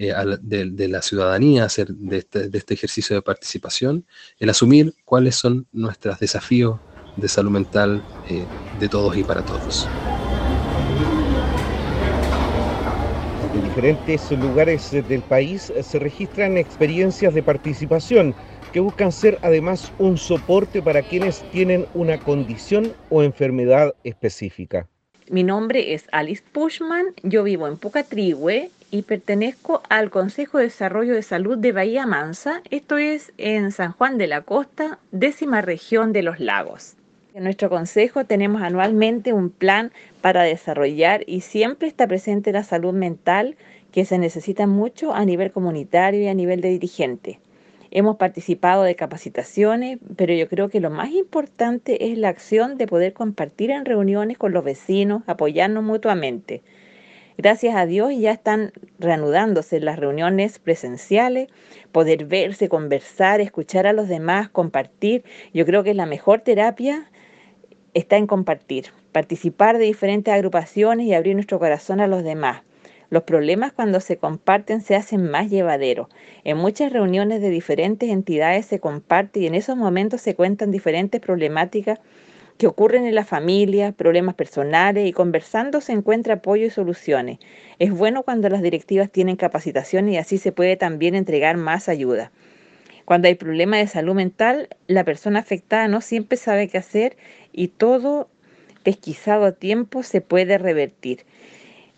eh, 0.03 0.15
de, 0.41 0.71
de, 0.71 0.87
la 0.87 1.03
ciudadanía, 1.03 1.65
hacer 1.65 1.89
de 1.89 2.17
este, 2.17 2.49
de 2.49 2.57
este, 2.57 2.73
ejercicio 2.73 3.15
de 3.15 3.21
participación, 3.21 4.03
el 4.39 4.49
asumir 4.49 4.95
cuáles 5.05 5.35
son 5.35 5.67
nuestros 5.71 6.17
desafíos 6.17 6.79
de 7.17 7.27
salud 7.27 7.51
mental 7.51 8.03
eh, 8.27 8.43
de 8.79 8.89
todos 8.89 9.15
y 9.15 9.23
para 9.23 9.45
todos. 9.45 9.87
En 13.53 13.63
diferentes 13.63 14.31
lugares 14.31 14.91
del 14.91 15.21
país 15.21 15.71
se 15.83 15.99
registran 15.99 16.57
experiencias 16.57 17.35
de 17.35 17.43
participación 17.43 18.33
que 18.73 18.79
buscan 18.79 19.11
ser 19.11 19.37
además 19.43 19.91
un 19.99 20.17
soporte 20.17 20.81
para 20.81 21.03
quienes 21.03 21.43
tienen 21.51 21.85
una 21.93 22.17
condición 22.17 22.91
o 23.11 23.21
enfermedad 23.21 23.93
específica. 24.03 24.87
Mi 25.29 25.43
nombre 25.43 25.93
es 25.93 26.07
Alice 26.11 26.43
Pushman, 26.51 27.13
yo 27.21 27.43
vivo 27.43 27.67
en 27.67 27.77
Pucatrihue 27.77 28.71
y 28.91 29.03
pertenezco 29.03 29.81
al 29.89 30.09
Consejo 30.09 30.57
de 30.57 30.65
Desarrollo 30.65 31.15
de 31.15 31.23
Salud 31.23 31.57
de 31.57 31.71
Bahía 31.71 32.05
Mansa, 32.05 32.61
esto 32.69 32.97
es 32.97 33.31
en 33.37 33.71
San 33.71 33.93
Juan 33.93 34.17
de 34.17 34.27
la 34.27 34.41
Costa, 34.41 34.99
décima 35.11 35.61
región 35.61 36.11
de 36.11 36.23
los 36.23 36.41
lagos. 36.41 36.95
En 37.33 37.45
nuestro 37.45 37.69
consejo 37.69 38.25
tenemos 38.25 38.61
anualmente 38.61 39.31
un 39.31 39.49
plan 39.49 39.93
para 40.19 40.43
desarrollar 40.43 41.23
y 41.25 41.39
siempre 41.41 41.87
está 41.87 42.05
presente 42.05 42.51
la 42.51 42.63
salud 42.63 42.93
mental 42.93 43.55
que 43.93 44.03
se 44.03 44.17
necesita 44.17 44.67
mucho 44.67 45.13
a 45.13 45.23
nivel 45.23 45.51
comunitario 45.51 46.21
y 46.21 46.27
a 46.27 46.33
nivel 46.33 46.59
de 46.59 46.69
dirigente. 46.69 47.39
Hemos 47.89 48.17
participado 48.17 48.83
de 48.83 48.95
capacitaciones, 48.95 49.99
pero 50.17 50.33
yo 50.33 50.49
creo 50.49 50.69
que 50.69 50.81
lo 50.81 50.89
más 50.89 51.11
importante 51.11 52.11
es 52.11 52.17
la 52.17 52.29
acción 52.29 52.77
de 52.77 52.87
poder 52.87 53.13
compartir 53.13 53.71
en 53.71 53.85
reuniones 53.85 54.37
con 54.37 54.51
los 54.51 54.65
vecinos, 54.65 55.23
apoyarnos 55.27 55.83
mutuamente. 55.83 56.61
Gracias 57.43 57.75
a 57.75 57.87
Dios 57.87 58.11
ya 58.15 58.33
están 58.33 58.71
reanudándose 58.99 59.79
las 59.79 59.97
reuniones 59.97 60.59
presenciales, 60.59 61.47
poder 61.91 62.25
verse, 62.25 62.69
conversar, 62.69 63.41
escuchar 63.41 63.87
a 63.87 63.93
los 63.93 64.07
demás, 64.07 64.49
compartir. 64.49 65.23
Yo 65.51 65.65
creo 65.65 65.83
que 65.83 65.95
la 65.95 66.05
mejor 66.05 66.41
terapia 66.41 67.09
está 67.95 68.17
en 68.17 68.27
compartir, 68.27 68.89
participar 69.11 69.79
de 69.79 69.85
diferentes 69.85 70.31
agrupaciones 70.31 71.07
y 71.07 71.15
abrir 71.15 71.33
nuestro 71.33 71.57
corazón 71.57 71.99
a 71.99 72.05
los 72.05 72.23
demás. 72.23 72.61
Los 73.09 73.23
problemas 73.23 73.73
cuando 73.73 74.01
se 74.01 74.17
comparten 74.17 74.81
se 74.81 74.95
hacen 74.95 75.27
más 75.27 75.49
llevaderos. 75.49 76.09
En 76.43 76.57
muchas 76.57 76.93
reuniones 76.93 77.41
de 77.41 77.49
diferentes 77.49 78.11
entidades 78.11 78.67
se 78.67 78.79
comparte 78.79 79.39
y 79.39 79.47
en 79.47 79.55
esos 79.55 79.75
momentos 79.75 80.21
se 80.21 80.35
cuentan 80.35 80.69
diferentes 80.69 81.19
problemáticas 81.19 81.99
que 82.57 82.67
ocurren 82.67 83.05
en 83.05 83.15
la 83.15 83.25
familia, 83.25 83.91
problemas 83.91 84.35
personales 84.35 85.07
y 85.07 85.13
conversando 85.13 85.81
se 85.81 85.93
encuentra 85.93 86.35
apoyo 86.35 86.65
y 86.65 86.69
soluciones. 86.69 87.39
Es 87.79 87.91
bueno 87.91 88.23
cuando 88.23 88.49
las 88.49 88.61
directivas 88.61 89.11
tienen 89.11 89.35
capacitaciones 89.35 90.13
y 90.13 90.17
así 90.17 90.37
se 90.37 90.51
puede 90.51 90.77
también 90.77 91.15
entregar 91.15 91.57
más 91.57 91.89
ayuda. 91.89 92.31
Cuando 93.05 93.27
hay 93.27 93.35
problemas 93.35 93.79
de 93.79 93.87
salud 93.87 94.13
mental, 94.13 94.69
la 94.87 95.03
persona 95.03 95.39
afectada 95.39 95.87
no 95.87 96.01
siempre 96.01 96.37
sabe 96.37 96.67
qué 96.67 96.77
hacer 96.77 97.17
y 97.51 97.69
todo 97.69 98.29
pesquisado 98.83 99.45
a 99.45 99.51
tiempo 99.51 100.03
se 100.03 100.21
puede 100.21 100.57
revertir. 100.57 101.25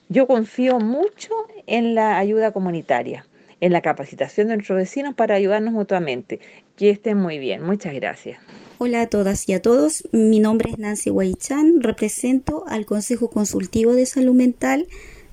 Yo 0.10 0.28
confío 0.28 0.80
mucho 0.80 1.34
en 1.68 1.96
la 1.96 2.18
ayuda 2.18 2.52
comunitaria, 2.52 3.26
en 3.62 3.72
la 3.72 3.82
capacitación 3.82 4.48
de 4.48 4.56
nuestros 4.56 4.78
vecinos 4.78 5.16
para 5.16 5.36
ayudarnos 5.36 5.74
mutuamente. 5.74 6.40
Que 6.76 6.90
estén 6.90 7.18
muy 7.18 7.38
bien. 7.40 7.64
Muchas 7.64 7.94
gracias. 7.94 8.40
Hola 8.80 9.02
a 9.02 9.08
todas 9.08 9.48
y 9.48 9.54
a 9.54 9.62
todos. 9.62 10.04
Mi 10.12 10.40
nombre 10.40 10.72
es 10.72 10.80
Nancy 10.80 11.12
Huaychan. 11.12 11.82
Represento 11.82 12.66
al 12.68 12.88
Consejo 12.88 13.30
Consultivo 13.30 13.94
de 13.94 14.08
Salud 14.08 14.34
Mental 14.34 14.88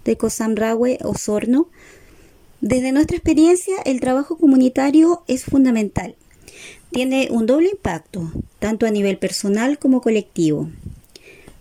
de 0.04 0.16
Cosamrahue, 0.18 0.98
Osorno. 1.02 1.68
Desde 2.60 2.92
nuestra 2.92 3.16
experiencia, 3.16 3.76
el 3.86 3.98
trabajo 3.98 4.36
comunitario 4.36 5.22
es 5.26 5.44
fundamental. 5.44 6.16
Tiene 6.90 7.28
un 7.30 7.46
doble 7.46 7.70
impacto, 7.70 8.30
tanto 8.58 8.84
a 8.84 8.90
nivel 8.90 9.16
personal 9.16 9.78
como 9.78 10.02
colectivo. 10.02 10.68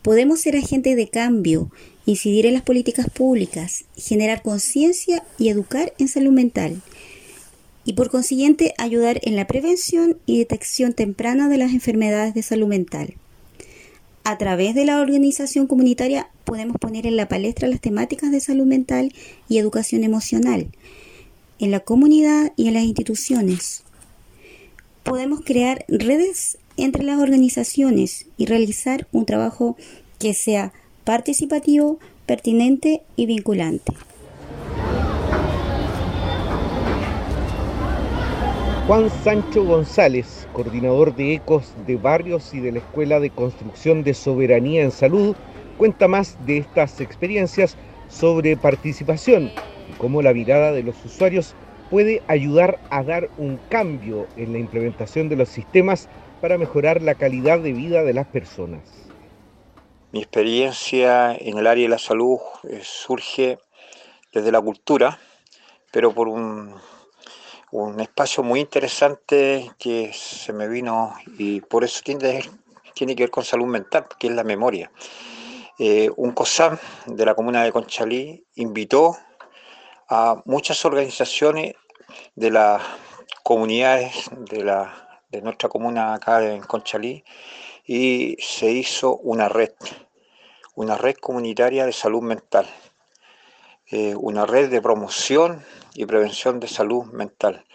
Podemos 0.01 0.41
ser 0.41 0.57
agentes 0.57 0.98
de 0.98 1.07
cambio 1.07 1.71
incidir 2.05 2.45
en 2.45 2.55
las 2.55 2.63
políticas 2.63 3.09
públicas, 3.09 3.86
generar 3.95 4.41
conciencia 4.41 5.24
y 5.38 5.48
educar 5.48 5.93
en 5.98 6.09
salud 6.09 6.33
mental 6.33 6.81
y 7.89 7.93
por 7.93 8.12
consiguiente 8.12 8.75
ayudar 8.77 9.19
en 9.24 9.36
la 9.36 9.48
prevención 9.48 10.19
y 10.27 10.38
detección 10.38 10.93
temprana 10.93 11.50
de 11.50 11.58
las 11.58 11.72
enfermedades 11.72 12.36
de 12.36 12.43
salud 12.43 12.67
mental. 12.67 13.15
A 14.24 14.38
través 14.38 14.75
de 14.75 14.86
la 14.86 15.01
organización 15.01 15.65
comunitaria 15.65 16.29
podemos 16.43 16.77
poner 16.77 17.08
en 17.08 17.17
la 17.17 17.27
palestra 17.27 17.67
las 17.67 17.81
temáticas 17.81 18.29
de 18.29 18.41
salud 18.41 18.67
mental 18.67 19.12
y 19.48 19.58
educación 19.58 20.03
emocional 20.03 20.67
en 21.58 21.72
la 21.72 21.79
comunidad 21.79 22.53
y 22.55 22.67
en 22.67 22.75
las 22.75 22.84
instituciones. 22.84 23.81
Podemos 25.01 25.41
crear 25.43 25.84
redes 25.88 26.60
entre 26.77 27.03
las 27.03 27.19
organizaciones 27.19 28.27
y 28.38 28.46
realizar 28.46 29.08
un 29.12 29.25
trabajo 29.25 29.77
que 30.19 30.36
sea 30.36 30.74
participativo, 31.05 31.98
pertinente 32.27 33.01
y 33.15 33.25
vinculante. 33.25 33.93
Juan 38.89 39.12
Sancho 39.24 39.63
González, 39.65 40.48
coordinador 40.51 41.15
de 41.15 41.36
ECOS 41.36 41.75
de 41.86 41.96
Barrios 41.98 42.55
y 42.55 42.60
de 42.60 42.72
la 42.72 42.79
Escuela 42.79 43.19
de 43.19 43.29
Construcción 43.29 44.03
de 44.03 44.15
Soberanía 44.15 44.81
en 44.81 44.89
Salud, 44.89 45.36
cuenta 45.77 46.08
más 46.08 46.43
de 46.48 46.58
estas 46.58 47.00
experiencias 47.00 47.77
sobre 48.08 48.58
participación 48.58 49.51
y 49.88 49.93
cómo 50.00 50.24
la 50.24 50.34
mirada 50.34 50.72
de 50.72 50.81
los 50.81 51.05
usuarios 51.05 51.53
puede 51.91 52.24
ayudar 52.27 52.79
a 52.89 53.03
dar 53.03 53.29
un 53.38 53.60
cambio 53.69 54.27
en 54.38 54.53
la 54.53 54.58
implementación 54.58 55.29
de 55.29 55.36
los 55.36 55.50
sistemas 55.50 56.10
para 56.41 56.58
mejorar 56.58 57.03
la 57.03 57.13
calidad 57.13 57.60
de 57.60 57.74
vida 57.74 58.01
de 58.01 58.13
las 58.15 58.25
personas. 58.25 58.81
Mi 60.12 60.22
experiencia 60.22 61.36
en 61.36 61.60
el 61.60 61.67
área 61.67 61.84
de 61.84 61.89
la 61.89 62.00
salud 62.00 62.39
eh, 62.67 62.79
surge 62.81 63.60
desde 64.34 64.51
la 64.51 64.60
cultura, 64.60 65.19
pero 65.91 66.12
por 66.12 66.27
un, 66.27 66.74
un, 67.72 68.00
espacio 68.00 68.44
muy 68.44 68.60
interesante 68.60 69.72
que 69.78 70.12
se 70.14 70.54
me 70.54 70.68
vino 70.68 71.14
y 71.38 71.62
por 71.62 71.84
eso 71.84 72.02
tiene, 72.04 72.42
tiene 72.94 73.16
que 73.16 73.24
ver 73.24 73.32
con 73.32 73.44
salud 73.44 73.68
mental, 73.68 74.06
que 74.20 74.28
es 74.28 74.34
la 74.34 74.44
memoria. 74.44 74.92
Eh, 75.78 76.10
un 76.18 76.32
COSAM 76.32 76.78
de 77.06 77.26
la 77.26 77.36
comuna 77.36 77.64
de 77.64 77.72
Conchalí 77.72 78.46
invitó 78.56 79.16
a 80.10 80.42
muchas 80.46 80.84
organizaciones 80.84 81.76
de 82.36 82.52
las 82.52 82.82
comunidades 83.44 84.30
de, 84.50 84.64
la, 84.64 85.22
de 85.30 85.42
nuestra 85.42 85.70
comuna 85.70 86.16
acá 86.16 86.44
en 86.46 86.62
Conchalí 86.62 87.24
y 87.86 88.36
se 88.40 88.72
hizo 88.72 89.16
una 89.18 89.48
red, 89.48 89.74
una 90.76 90.98
red 90.98 91.16
comunitaria 91.16 91.86
de 91.86 91.94
salud 91.94 92.22
mental, 92.22 92.68
eh, 93.90 94.16
una 94.16 94.46
red 94.46 94.70
de 94.70 94.82
promoción 94.82 95.64
y 96.00 96.06
prevención 96.06 96.62
de 96.62 96.70
salud 96.70 97.03
mental. 97.12 97.65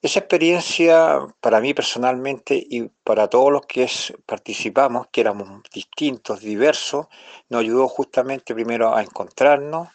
Esa 0.00 0.20
experiencia 0.20 1.20
para 1.42 1.60
mí 1.60 1.74
personalmente 1.74 2.54
y 2.54 2.88
para 3.04 3.28
todos 3.28 3.52
los 3.52 3.66
que 3.66 3.86
participamos, 4.24 5.08
que 5.12 5.20
éramos 5.20 5.62
distintos, 5.70 6.40
diversos, 6.40 7.08
nos 7.50 7.60
ayudó 7.60 7.86
justamente 7.86 8.54
primero 8.54 8.94
a 8.94 9.02
encontrarnos, 9.02 9.88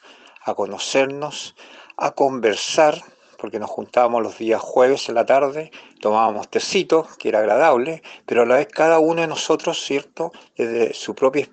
a 0.43 0.53
conocernos, 0.53 1.55
a 1.98 2.12
conversar 2.12 3.01
porque 3.39 3.60
nos 3.60 3.72
juntábamos 3.72 4.22
los 4.22 4.38
días 4.38 4.62
jueves 4.62 5.10
en 5.10 5.15
la 5.15 5.25
tarde, 5.25 5.72
tomábamos 6.01 6.50
tecito, 6.50 7.07
que 7.17 7.29
era 7.29 7.39
agradable, 7.39 8.03
pero 8.27 8.43
a 8.43 8.45
la 8.45 8.55
vez 8.57 8.67
cada 8.67 9.00
uno 9.00 9.22
de 9.22 9.27
nosotros, 9.27 9.81
¿cierto?, 9.81 10.31
desde 10.55 10.93
su 10.93 11.15
propia 11.15 11.50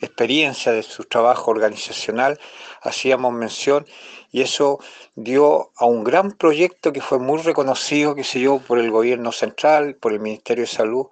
experiencia, 0.00 0.72
de 0.72 0.82
su 0.82 1.04
trabajo 1.04 1.50
organizacional, 1.50 2.38
hacíamos 2.84 3.32
mención 3.32 3.86
y 4.30 4.42
eso 4.42 4.78
dio 5.14 5.70
a 5.76 5.86
un 5.86 6.04
gran 6.04 6.32
proyecto 6.32 6.92
que 6.92 7.00
fue 7.00 7.18
muy 7.18 7.40
reconocido, 7.42 8.14
que 8.14 8.24
se 8.24 8.38
dio 8.38 8.58
por 8.58 8.78
el 8.78 8.90
gobierno 8.90 9.32
central, 9.32 9.96
por 9.96 10.12
el 10.12 10.20
Ministerio 10.20 10.64
de 10.64 10.68
Salud, 10.70 11.06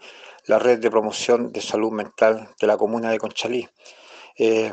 la 0.47 0.59
red 0.59 0.79
de 0.79 0.91
promoción 0.91 1.53
de 1.53 1.61
salud 1.61 1.93
mental 1.93 2.49
de 2.61 2.67
la 2.67 2.77
comuna 2.77 3.11
de 3.11 3.19
Conchalí. 3.19 3.69
Eh, 4.37 4.73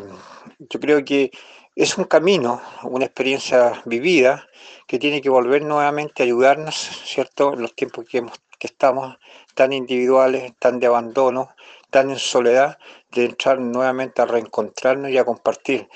yo 0.59 0.79
creo 0.79 1.03
que 1.03 1.31
es 1.75 1.97
un 1.97 2.05
camino, 2.05 2.61
una 2.83 3.05
experiencia 3.05 3.81
vivida 3.85 4.47
que 4.87 4.99
tiene 4.99 5.21
que 5.21 5.29
volver 5.29 5.61
nuevamente 5.63 6.23
a 6.23 6.25
ayudarnos, 6.25 6.75
¿cierto?, 7.05 7.53
en 7.53 7.61
los 7.61 7.75
tiempos 7.75 8.05
que, 8.09 8.25
que 8.57 8.67
estamos 8.67 9.17
tan 9.53 9.73
individuales, 9.73 10.53
tan 10.59 10.79
de 10.79 10.87
abandono, 10.87 11.49
tan 11.89 12.09
en 12.09 12.19
soledad, 12.19 12.77
de 13.11 13.25
entrar 13.25 13.59
nuevamente 13.59 14.21
a 14.21 14.25
reencontrarnos 14.25 15.11
y 15.11 15.17
a 15.17 15.25
compartir. 15.25 15.87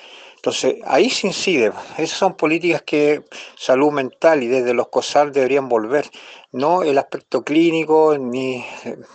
Entonces, 0.44 0.76
ahí 0.84 1.08
se 1.08 1.28
incide. 1.28 1.72
Esas 1.96 2.18
son 2.18 2.36
políticas 2.36 2.82
que 2.82 3.24
salud 3.56 3.90
mental 3.90 4.42
y 4.42 4.46
desde 4.46 4.74
los 4.74 4.88
COSAL 4.88 5.32
deberían 5.32 5.70
volver. 5.70 6.10
No 6.52 6.82
el 6.82 6.98
aspecto 6.98 7.42
clínico 7.42 8.18
ni 8.18 8.62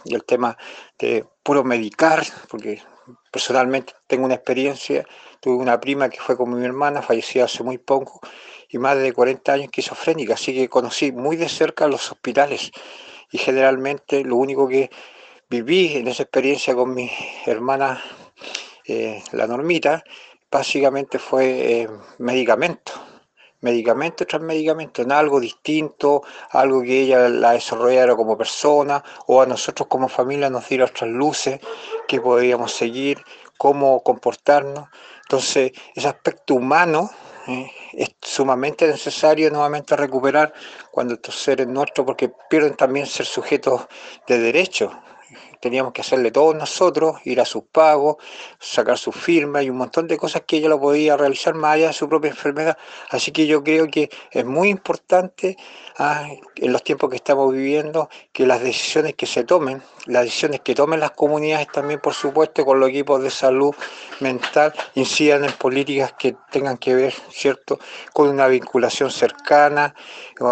el 0.06 0.24
tema 0.24 0.58
de 0.98 1.24
puro 1.44 1.64
medicar, 1.64 2.26
porque 2.50 2.82
personalmente 3.32 3.94
tengo 4.08 4.26
una 4.26 4.34
experiencia. 4.34 5.06
Tuve 5.40 5.58
una 5.58 5.80
prima 5.80 6.10
que 6.10 6.20
fue 6.20 6.36
con 6.36 6.52
mi 6.52 6.66
hermana, 6.66 7.04
fallecida 7.04 7.44
hace 7.44 7.62
muy 7.62 7.78
poco, 7.78 8.22
y 8.68 8.80
más 8.80 8.98
de 8.98 9.14
40 9.14 9.54
años 9.54 9.66
esquizofrénica, 9.66 10.34
así 10.34 10.52
que 10.56 10.68
conocí 10.68 11.12
muy 11.12 11.38
de 11.38 11.48
cerca 11.48 11.88
los 11.88 12.12
hospitales. 12.12 12.72
Y 13.32 13.38
generalmente 13.38 14.24
lo 14.24 14.36
único 14.36 14.68
que 14.68 14.90
viví 15.48 15.98
en 15.98 16.08
esa 16.08 16.24
experiencia 16.24 16.74
con 16.74 16.96
mi 16.96 17.12
hermana, 17.46 18.04
eh, 18.88 19.22
la 19.32 19.46
normita, 19.46 20.04
básicamente 20.52 21.20
fue 21.20 21.82
eh, 21.82 21.90
medicamento, 22.18 22.94
medicamento 23.62 24.26
tras 24.26 24.42
medicamento, 24.42 25.02
en 25.02 25.12
algo 25.12 25.40
distinto, 25.40 26.24
algo 26.52 26.82
que 26.82 27.02
ella 27.02 27.30
la 27.30 27.52
desarrollara 27.52 28.16
como 28.16 28.38
persona 28.38 29.04
o 29.28 29.42
a 29.42 29.46
nosotros 29.46 29.88
como 29.88 30.08
familia 30.08 30.50
nos 30.50 30.68
diera 30.68 30.86
otras 30.86 31.10
luces 31.10 31.60
que 32.08 32.22
podíamos 32.22 32.74
seguir, 32.74 33.24
cómo 33.58 34.02
comportarnos. 34.04 34.88
Entonces, 35.24 35.74
ese 35.94 36.08
aspecto 36.08 36.56
humano 36.56 37.12
eh, 37.48 37.70
es 37.94 38.16
sumamente 38.22 38.88
necesario 38.88 39.52
nuevamente 39.52 39.96
recuperar 39.96 40.54
cuando 40.92 41.16
estos 41.16 41.36
seres 41.36 41.68
nuestros, 41.68 42.06
porque 42.06 42.32
pierden 42.50 42.76
también 42.76 43.06
ser 43.06 43.26
sujetos 43.26 43.88
de 44.28 44.40
derechos 44.40 44.92
teníamos 45.60 45.94
que 45.94 46.02
hacerle 46.02 46.32
todos 46.32 46.56
nosotros, 46.56 47.18
ir 47.26 47.42
a 47.42 47.46
sus 47.46 47.64
pagos, 47.64 48.18
sacar 48.60 48.98
su 48.98 49.12
firma 49.12 49.62
y 49.62 49.70
un 49.70 49.78
montón 49.78 50.08
de 50.08 50.18
cosas 50.18 50.44
que 50.48 50.58
ella 50.58 50.70
lo 50.70 50.80
podía 50.80 51.18
realizar 51.18 51.54
más 51.54 51.76
allá 51.76 51.88
de 51.88 51.94
su 51.94 52.08
propia 52.08 52.30
enfermedad. 52.30 52.78
Así 53.10 53.32
que 53.32 53.46
yo 53.48 53.64
creo 53.64 53.88
que 53.88 54.10
es 54.32 54.46
muy 54.46 54.70
importante 54.70 55.58
ah, 55.98 56.28
en 56.56 56.74
los 56.74 56.84
tiempos 56.84 57.10
que 57.10 57.18
estamos 57.18 57.52
viviendo 57.54 58.10
que 58.32 58.46
las 58.46 58.62
decisiones 58.62 59.16
que 59.16 59.26
se 59.26 59.44
tomen, 59.44 59.82
las 60.06 60.24
decisiones 60.24 60.62
que 60.62 60.76
tomen 60.76 61.00
las 61.00 61.12
comunidades 61.12 61.68
también, 61.68 62.00
por 62.00 62.14
supuesto, 62.14 62.66
con 62.66 62.80
los 62.80 62.90
equipos 62.90 63.22
de 63.22 63.30
salud 63.30 63.76
mental, 64.22 64.74
incidan 64.96 65.44
en 65.44 65.52
políticas 65.54 66.14
que 66.18 66.36
tengan 66.52 66.78
que 66.78 66.96
ver, 66.96 67.14
¿cierto?, 67.30 67.80
con 68.14 68.30
una 68.30 68.48
vinculación 68.48 69.12
cercana, 69.12 69.94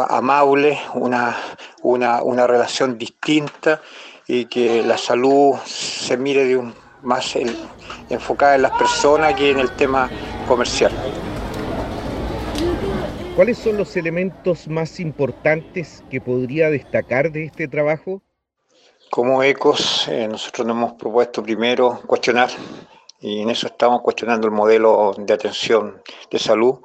amable, 0.09 0.79
una, 0.93 1.37
una, 1.81 2.21
una 2.21 2.47
relación 2.47 2.97
distinta 2.97 3.81
y 4.27 4.45
que 4.45 4.83
la 4.83 4.97
salud 4.97 5.55
se 5.65 6.17
mire 6.17 6.45
de 6.45 6.57
un, 6.57 6.73
más 7.01 7.37
enfocada 8.09 8.55
en 8.55 8.63
las 8.63 8.71
personas 8.71 9.33
que 9.35 9.51
en 9.51 9.59
el 9.59 9.71
tema 9.71 10.09
comercial. 10.47 10.91
¿Cuáles 13.35 13.59
son 13.59 13.77
los 13.77 13.95
elementos 13.95 14.67
más 14.67 14.99
importantes 14.99 16.03
que 16.09 16.19
podría 16.19 16.69
destacar 16.69 17.31
de 17.31 17.45
este 17.45 17.67
trabajo? 17.67 18.21
Como 19.11 19.43
ECOS, 19.43 20.07
eh, 20.07 20.27
nosotros 20.27 20.67
nos 20.67 20.75
hemos 20.75 20.93
propuesto 20.93 21.43
primero 21.43 22.01
cuestionar, 22.07 22.49
y 23.21 23.41
en 23.41 23.49
eso 23.49 23.67
estamos 23.67 24.01
cuestionando 24.01 24.47
el 24.47 24.53
modelo 24.53 25.13
de 25.17 25.33
atención 25.33 26.01
de 26.29 26.39
salud, 26.39 26.79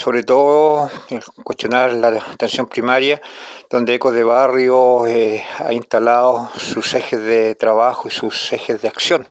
sobre 0.00 0.22
todo 0.22 0.90
eh, 1.10 1.20
cuestionar 1.44 1.92
la 1.92 2.08
atención 2.08 2.66
primaria, 2.66 3.20
donde 3.68 3.94
Ecos 3.94 4.14
de 4.14 4.24
Barrio 4.24 5.06
eh, 5.06 5.44
ha 5.58 5.74
instalado 5.74 6.48
sus 6.56 6.94
ejes 6.94 7.20
de 7.20 7.54
trabajo 7.54 8.08
y 8.08 8.10
sus 8.10 8.50
ejes 8.54 8.80
de 8.80 8.88
acción. 8.88 9.28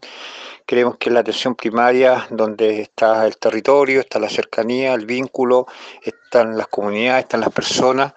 Creemos 0.67 0.97
que 0.97 1.09
la 1.09 1.21
atención 1.21 1.55
primaria, 1.55 2.27
donde 2.29 2.81
está 2.81 3.25
el 3.25 3.35
territorio, 3.37 4.01
está 4.01 4.19
la 4.19 4.29
cercanía, 4.29 4.93
el 4.93 5.07
vínculo, 5.07 5.65
están 6.03 6.55
las 6.55 6.67
comunidades, 6.67 7.23
están 7.23 7.39
las 7.41 7.51
personas, 7.51 8.13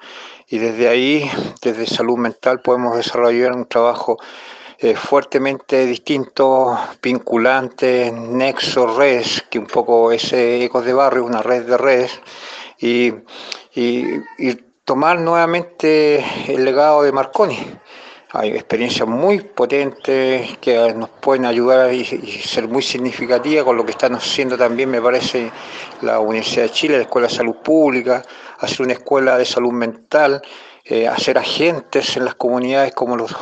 y 0.47 0.59
desde 0.59 0.89
ahí, 0.91 1.31
desde 1.63 1.87
salud 1.87 2.19
mental, 2.19 2.61
podemos 2.61 2.95
desarrollar 2.95 3.53
un 3.53 3.65
trabajo 3.65 4.19
eh, 4.83 4.97
fuertemente 4.97 5.87
distinto, 5.87 6.77
vinculante, 7.01 8.13
nexo, 8.13 8.99
redes, 8.99 9.45
que 9.49 9.59
un 9.59 9.67
poco 9.67 10.13
ese 10.13 10.65
Ecos 10.65 10.85
de 10.85 10.93
Barrio, 10.93 11.25
una 11.25 11.41
red 11.41 11.65
de 11.65 11.79
redes, 11.79 12.21
y, 12.79 13.13
y 13.75 14.53
tomar 14.85 15.21
nuevamente 15.21 16.25
el 16.49 16.65
legado 16.65 17.03
de 17.03 17.13
Marconi. 17.13 17.59
Hay 18.35 18.49
experiencias 18.49 19.07
muy 19.07 19.41
potentes 19.41 20.57
que 20.59 20.95
nos 20.95 21.11
pueden 21.11 21.45
ayudar 21.45 21.93
y, 21.93 22.03
ser 22.05 22.67
muy 22.67 22.83
significativas 22.83 23.63
con 23.63 23.77
lo 23.77 23.85
que 23.85 23.91
están 23.91 24.15
haciendo 24.15 24.57
también, 24.57 24.91
me 24.91 25.03
parece, 25.03 25.53
la 26.01 26.19
Universidad 26.19 26.63
de 26.63 26.71
Chile, 26.71 26.97
la 26.97 27.03
Escuela 27.03 27.29
de 27.29 27.35
Salud 27.35 27.57
Pública, 27.57 28.23
hacer 28.59 28.83
una 28.83 28.95
escuela 28.95 29.37
de 29.37 29.45
salud 29.45 29.73
mental, 29.73 30.41
eh, 30.85 31.07
hacer 31.07 31.39
agentes 31.39 32.17
en 32.17 32.25
las 32.25 32.35
comunidades 32.35 32.93
como 32.95 33.17
los, 33.17 33.35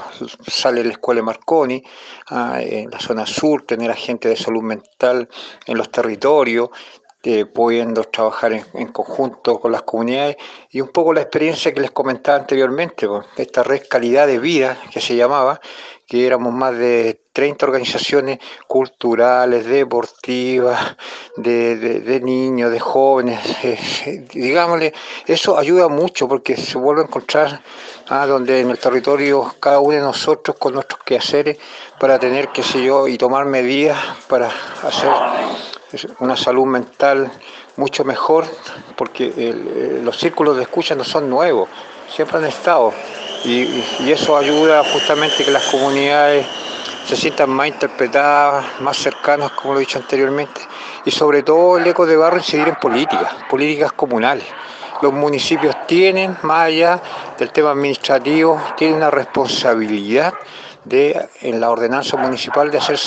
sale 0.46 0.84
la 0.84 0.92
Escuela 0.92 1.20
de 1.20 1.24
Marconi, 1.24 1.82
ah, 2.28 2.60
en 2.60 2.90
la 2.90 3.00
zona 3.00 3.26
sur, 3.26 3.62
tener 3.62 3.90
agentes 3.90 4.30
de 4.30 4.44
salud 4.44 4.62
mental 4.62 5.28
en 5.66 5.78
los 5.78 5.90
territorios, 5.90 6.70
eh, 7.22 7.44
pudiendo 7.44 8.04
trabajar 8.04 8.52
en, 8.52 8.92
conjunto 8.92 9.60
con 9.60 9.72
las 9.72 9.82
comunidades. 9.82 10.36
Y 10.70 10.80
un 10.80 10.88
poco 10.88 11.12
la 11.12 11.20
experiencia 11.20 11.72
que 11.74 11.80
les 11.80 11.90
comentaba 11.90 12.38
anteriormente, 12.38 13.06
esta 13.36 13.62
red 13.62 13.82
calidad 13.88 14.26
de 14.26 14.38
vida 14.38 14.78
que 14.90 15.02
se 15.02 15.16
llamaba, 15.16 15.60
que 16.10 16.26
éramos 16.26 16.52
más 16.52 16.76
de 16.76 17.20
30 17.32 17.66
organizaciones 17.66 18.40
culturales, 18.66 19.64
deportivas, 19.64 20.96
de, 21.36 22.20
niños, 22.20 22.72
de 22.72 22.80
jóvenes, 22.80 23.38
eh, 23.62 24.26
digámosle, 24.32 24.92
eso 25.24 25.56
ayuda 25.56 25.86
mucho 25.86 26.26
porque 26.26 26.56
se 26.56 26.78
vuelve 26.78 27.02
a 27.02 27.04
encontrar 27.04 27.62
ah, 28.08 28.26
donde 28.26 28.58
en 28.58 28.70
el 28.70 28.78
territorio 28.80 29.54
cada 29.60 29.78
uno 29.78 29.94
de 29.94 30.00
nosotros 30.00 30.56
con 30.58 30.74
nuestros 30.74 31.00
quehaceres 31.04 31.58
para 32.00 32.18
tener, 32.18 32.48
qué 32.48 32.64
sé 32.64 32.82
yo, 32.82 33.06
y 33.06 33.16
tomar 33.16 33.46
medidas 33.46 33.96
para 34.26 34.50
hacer 34.82 35.10
una 36.18 36.36
salud 36.36 36.66
mental 36.66 37.30
mucho 37.76 38.02
mejor, 38.02 38.46
porque 38.96 39.32
eh, 39.36 40.00
los 40.02 40.18
círculos 40.18 40.56
de 40.56 40.62
escucha 40.64 40.96
no 40.96 41.04
son 41.04 41.30
nuevos, 41.30 41.68
siempre 42.14 42.38
han 42.38 42.44
estado, 42.44 42.92
y, 43.44 43.82
eso 44.10 44.36
ayuda 44.36 44.82
justamente 44.92 45.44
que 45.44 45.50
las 45.50 45.64
comunidades 45.66 46.46
se 47.06 47.16
sientan 47.16 47.50
más 47.50 47.68
interpretadas, 47.68 48.64
más 48.80 48.96
cercanas, 48.96 49.52
como 49.52 49.74
lo 49.74 49.80
he 49.80 49.80
dicho 49.80 49.98
anteriormente, 49.98 50.60
y 51.04 51.10
sobre 51.10 51.42
todo 51.42 51.78
el 51.78 51.86
eco 51.86 52.06
de 52.06 52.16
barrio 52.16 52.38
incidir 52.38 52.68
en 52.68 52.76
políticas, 52.76 53.34
políticas 53.48 53.92
comunales. 53.92 54.44
Los 55.00 55.12
municipios 55.12 55.74
tienen, 55.86 56.36
más 56.42 56.66
allá 56.66 57.00
del 57.38 57.50
tema 57.52 57.70
administrativo, 57.70 58.60
tienen 58.76 58.98
una 58.98 59.10
responsabilidad 59.10 60.34
de, 60.84 61.28
en 61.40 61.60
la 61.60 61.70
ordenanza 61.70 62.16
municipal 62.16 62.70
de 62.70 62.78
hacer 62.78 62.98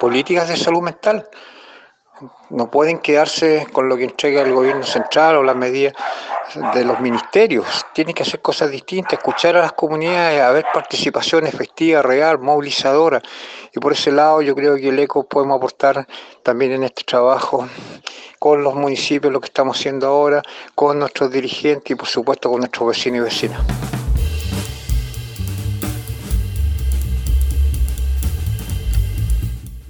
políticas 0.00 0.48
de 0.48 0.56
salud 0.56 0.82
mental 0.82 1.28
no 2.50 2.70
pueden 2.70 2.98
quedarse 2.98 3.66
con 3.72 3.88
lo 3.88 3.96
que 3.96 4.04
entrega 4.04 4.42
el 4.42 4.52
gobierno 4.52 4.84
central 4.84 5.36
o 5.36 5.42
las 5.42 5.56
medidas 5.56 5.94
de 6.74 6.84
los 6.84 6.98
ministerios. 7.00 7.66
Tienen 7.92 8.14
que 8.14 8.22
hacer 8.22 8.40
cosas 8.40 8.70
distintas, 8.70 9.14
escuchar 9.14 9.56
a 9.56 9.60
las 9.60 9.72
comunidades, 9.72 10.40
a 10.40 10.50
ver 10.50 10.66
participación 10.72 11.46
efectiva, 11.46 12.02
real, 12.02 12.38
movilizadora. 12.38 13.20
Y 13.74 13.80
por 13.80 13.92
ese 13.92 14.12
lado 14.12 14.42
yo 14.42 14.54
creo 14.54 14.76
que 14.76 14.88
el 14.88 14.98
ECO 14.98 15.24
podemos 15.24 15.58
aportar 15.58 16.06
también 16.42 16.72
en 16.72 16.84
este 16.84 17.04
trabajo 17.04 17.68
con 18.38 18.62
los 18.62 18.74
municipios, 18.74 19.32
lo 19.32 19.40
que 19.40 19.46
estamos 19.46 19.78
haciendo 19.78 20.06
ahora, 20.06 20.42
con 20.74 20.98
nuestros 20.98 21.30
dirigentes 21.30 21.90
y 21.90 21.94
por 21.94 22.08
supuesto 22.08 22.50
con 22.50 22.60
nuestros 22.60 22.88
vecinos 22.88 23.18
y 23.18 23.20
vecinas. 23.22 23.97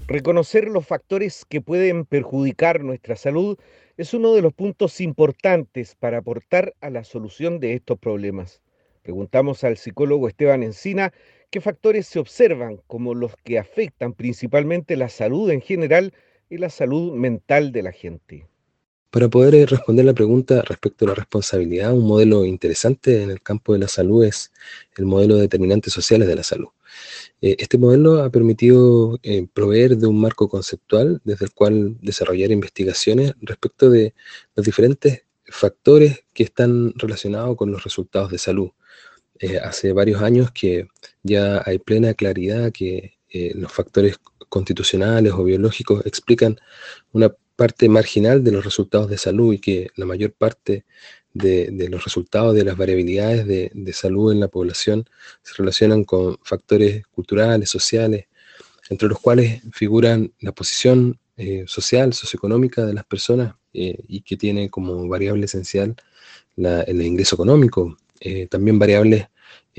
Reconocer 0.08 0.68
los 0.68 0.86
factores 0.86 1.44
que 1.44 1.60
pueden 1.60 2.06
perjudicar 2.06 2.82
nuestra 2.82 3.14
salud 3.14 3.58
es 3.98 4.14
uno 4.14 4.32
de 4.32 4.40
los 4.40 4.54
puntos 4.54 5.02
importantes 5.02 5.96
para 5.96 6.16
aportar 6.16 6.74
a 6.80 6.88
la 6.88 7.04
solución 7.04 7.60
de 7.60 7.74
estos 7.74 7.98
problemas. 7.98 8.62
Preguntamos 9.02 9.64
al 9.64 9.76
psicólogo 9.76 10.26
Esteban 10.26 10.62
Encina 10.62 11.12
qué 11.50 11.60
factores 11.60 12.06
se 12.06 12.20
observan 12.20 12.80
como 12.86 13.14
los 13.14 13.36
que 13.44 13.58
afectan 13.58 14.14
principalmente 14.14 14.96
la 14.96 15.10
salud 15.10 15.50
en 15.50 15.60
general 15.60 16.14
y 16.48 16.56
la 16.56 16.70
salud 16.70 17.12
mental 17.12 17.70
de 17.70 17.82
la 17.82 17.92
gente. 17.92 18.46
Para 19.10 19.28
poder 19.28 19.54
eh, 19.54 19.64
responder 19.64 20.04
la 20.04 20.12
pregunta 20.12 20.60
respecto 20.60 21.06
a 21.06 21.08
la 21.08 21.14
responsabilidad, 21.14 21.94
un 21.94 22.06
modelo 22.06 22.44
interesante 22.44 23.22
en 23.22 23.30
el 23.30 23.40
campo 23.40 23.72
de 23.72 23.78
la 23.78 23.88
salud 23.88 24.22
es 24.22 24.52
el 24.98 25.06
modelo 25.06 25.36
de 25.36 25.42
determinantes 25.42 25.94
sociales 25.94 26.28
de 26.28 26.36
la 26.36 26.42
salud. 26.42 26.68
Eh, 27.40 27.56
este 27.58 27.78
modelo 27.78 28.22
ha 28.22 28.28
permitido 28.30 29.18
eh, 29.22 29.46
proveer 29.50 29.96
de 29.96 30.06
un 30.06 30.20
marco 30.20 30.46
conceptual 30.50 31.22
desde 31.24 31.46
el 31.46 31.52
cual 31.52 31.96
desarrollar 32.02 32.50
investigaciones 32.50 33.32
respecto 33.40 33.88
de 33.88 34.14
los 34.54 34.66
diferentes 34.66 35.22
factores 35.46 36.24
que 36.34 36.42
están 36.42 36.92
relacionados 36.96 37.56
con 37.56 37.72
los 37.72 37.84
resultados 37.84 38.30
de 38.30 38.38
salud. 38.38 38.70
hace 39.62 39.92
varios 39.92 40.20
años 40.20 40.50
que 40.52 40.88
ya 41.22 41.62
hay 41.64 41.78
plena 41.78 42.12
claridad 42.14 42.72
que 42.72 43.14
los 43.54 43.72
factores 43.72 44.16
constitucionales 44.48 45.32
o 45.32 45.44
biológicos 45.44 46.04
explican 46.04 46.58
una 47.12 47.32
parte 47.58 47.88
marginal 47.88 48.44
de 48.44 48.52
los 48.52 48.64
resultados 48.64 49.10
de 49.10 49.18
salud 49.18 49.52
y 49.52 49.58
que 49.58 49.90
la 49.96 50.06
mayor 50.06 50.32
parte 50.32 50.84
de, 51.34 51.88
los 51.90 52.04
resultados 52.04 52.54
de 52.54 52.62
las 52.62 52.76
variabilidades 52.76 53.48
de, 53.48 53.92
salud 53.92 54.30
en 54.30 54.38
la 54.38 54.46
población 54.46 55.06
se 55.42 55.54
relacionan 55.58 56.04
con 56.04 56.38
factores 56.44 57.04
culturales, 57.08 57.68
sociales, 57.68 58.26
entre 58.90 59.08
los 59.08 59.18
cuales 59.18 59.60
figuran 59.72 60.32
la 60.38 60.52
posición 60.52 61.18
eh, 61.36 61.64
social, 61.66 62.12
socioeconómica 62.12 62.86
de 62.86 62.94
las 62.94 63.04
personas 63.04 63.56
eh, 63.74 63.98
y 64.06 64.20
que 64.20 64.36
tiene 64.36 64.70
como 64.70 65.08
variable 65.08 65.46
esencial 65.46 65.96
el 66.56 67.02
ingreso 67.02 67.34
económico. 67.34 67.96
Eh, 68.20 68.46
también 68.46 68.78
variables 68.78 69.26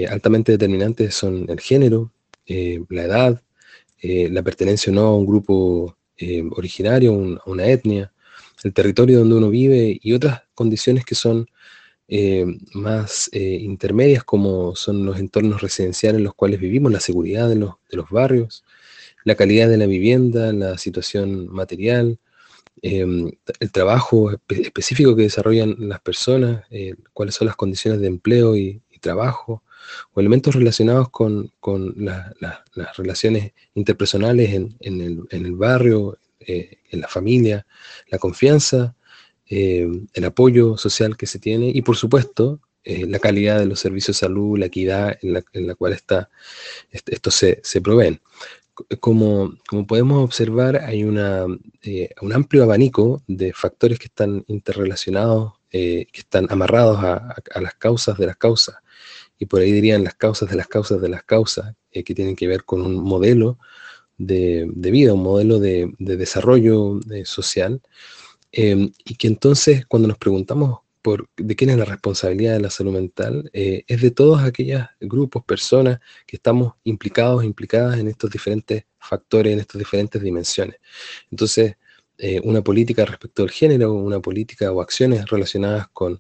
altamente 0.10 0.52
determinantes 0.52 1.16
son 1.16 1.46
el 1.50 1.62
género, 1.62 2.12
la 2.46 3.04
edad, 3.04 3.42
la 4.02 4.44
pertenencia 4.44 4.92
o 4.92 4.96
no 4.96 5.02
a 5.08 5.16
un 5.16 5.26
grupo 5.26 5.98
eh, 6.20 6.44
originario, 6.52 7.14
una 7.14 7.66
etnia, 7.68 8.12
el 8.66 8.74
territorio 8.74 9.20
donde 9.20 9.36
uno 9.36 9.50
vive 9.50 9.98
y 10.02 10.12
otras 10.12 10.44
condiciones 10.54 11.06
que 11.06 11.16
son 11.16 11.50
eh, 12.10 12.46
más 12.74 13.30
eh, 13.32 13.60
intermedias 13.62 14.26
como 14.26 14.76
son 14.76 15.06
los 15.06 15.18
entornos 15.18 15.62
residenciales 15.62 16.18
en 16.18 16.26
los 16.26 16.34
cuales 16.34 16.60
vivimos, 16.60 16.92
la 16.92 17.00
seguridad 17.00 17.48
de 17.48 17.56
los, 17.56 18.10
barrios, 18.10 18.66
la 19.24 19.36
calidad 19.36 19.70
de 19.70 19.78
la 19.78 19.86
vivienda, 19.86 20.52
la 20.52 20.78
situación 20.78 21.48
material, 21.48 22.20
em, 22.82 23.32
el 23.62 23.72
trabajo 23.72 24.32
específico 24.50 25.16
que 25.16 25.24
desarrollan 25.24 25.76
las 25.80 26.02
personas, 26.02 26.66
cuáles 27.14 27.36
son 27.36 27.48
las 27.48 27.56
condiciones 27.56 28.02
de 28.02 28.08
empleo 28.08 28.58
y, 28.58 28.82
trabajo, 29.02 29.64
o 30.14 30.20
elementos 30.20 30.56
relacionados 30.56 31.10
con, 31.10 31.52
las 31.96 32.98
relaciones 32.98 33.54
interpersonales 33.74 34.54
en, 34.54 34.76
el, 35.30 35.56
barrio, 35.56 36.18
eh, 36.40 36.80
en 36.90 37.02
la 37.02 37.08
familia, 37.08 37.66
la 38.08 38.18
confianza, 38.18 38.96
eh, 39.46 39.88
el 40.14 40.26
apoyo 40.26 40.78
social 40.78 41.18
que 41.18 41.28
se 41.28 41.40
tiene 41.40 41.70
y 41.70 41.82
por 41.82 41.96
supuesto 41.96 42.62
eh, 42.84 43.06
la 43.06 43.20
calidad 43.20 43.60
de 43.60 43.66
los 43.66 43.80
servicios 43.80 44.16
de 44.16 44.28
salud, 44.28 44.58
la 44.58 44.68
equidad 44.68 45.18
en 45.22 45.68
la, 45.68 45.76
cual 45.76 45.94
está, 45.94 46.30
esto 46.92 47.30
se, 47.30 47.60
se 47.64 47.82
proveen. 47.82 48.22
Como, 49.02 49.56
como, 49.68 49.86
podemos 49.86 50.24
observar, 50.24 50.78
hay 50.78 51.04
una, 51.04 51.46
un 51.46 52.34
amplio 52.34 52.64
abanico 52.64 53.22
de 53.28 53.52
factores 53.52 54.00
que 54.00 54.06
están 54.06 54.46
interrelacionados, 54.48 55.54
que 55.70 56.08
están 56.14 56.48
amarrados 56.50 57.04
a, 57.04 57.36
las 57.60 57.76
causas 57.76 58.18
de 58.18 58.28
las 58.28 58.38
causas 58.38 58.78
y 59.40 59.46
por 59.46 59.62
ahí 59.62 59.72
dirían 59.72 60.04
las 60.04 60.16
causas 60.16 60.50
de 60.50 60.58
las 60.58 60.68
causas 60.68 61.02
de 61.02 61.10
las 61.10 61.24
causas, 61.24 61.74
eh, 61.92 62.04
que 62.04 62.14
tienen 62.14 62.36
que 62.36 62.48
ver 62.48 62.66
con 62.66 62.82
un 62.82 62.96
modelo 63.02 63.58
de, 64.18 64.70
vida, 64.76 65.14
un 65.14 65.24
modelo 65.24 65.60
de, 65.60 65.94
desarrollo 65.98 67.00
eh, 67.12 67.24
social, 67.26 67.82
em, 68.52 68.92
y 69.06 69.16
que 69.16 69.28
entonces 69.28 69.86
cuando 69.86 70.10
nos 70.10 70.18
preguntamos 70.18 70.80
por 71.02 71.28
de 71.38 71.56
quién 71.56 71.70
es 71.70 71.78
la 71.78 71.86
responsabilidad 71.86 72.54
de 72.54 72.60
la 72.60 72.70
salud 72.70 72.92
mental, 72.92 73.50
eh, 73.54 73.86
es 73.88 74.02
de 74.02 74.12
todos 74.12 74.42
aquellos 74.44 74.84
grupos, 75.00 75.46
personas 75.46 76.00
que 76.28 76.36
estamos 76.36 76.74
implicados, 76.84 77.46
implicadas 77.46 77.98
en 77.98 78.10
estos 78.10 78.30
diferentes 78.30 78.84
factores, 79.00 79.54
en 79.54 79.60
estas 79.60 79.80
diferentes 79.80 80.22
dimensiones. 80.22 80.76
Entonces, 81.32 81.76
una 82.44 82.62
política 82.62 83.06
respecto 83.06 83.44
al 83.44 83.50
género, 83.50 83.94
una 83.94 84.20
política 84.20 84.70
o 84.74 84.82
acciones 84.82 85.26
relacionadas 85.30 85.88
con 85.94 86.20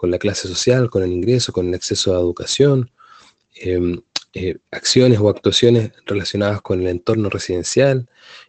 con 0.00 0.10
la 0.10 0.18
clase 0.18 0.48
social, 0.48 0.88
con 0.88 1.02
el 1.02 1.12
ingreso, 1.12 1.52
con 1.52 1.68
el 1.68 1.74
acceso 1.74 2.16
a 2.16 2.20
educación, 2.20 2.90
em, 3.54 4.00
eh, 4.32 4.56
acciones 4.70 5.18
o 5.20 5.28
actuaciones 5.28 5.92
relacionadas 6.06 6.62
con 6.62 6.80
el 6.80 6.88
entorno 6.88 7.28
residencial, 7.28 8.08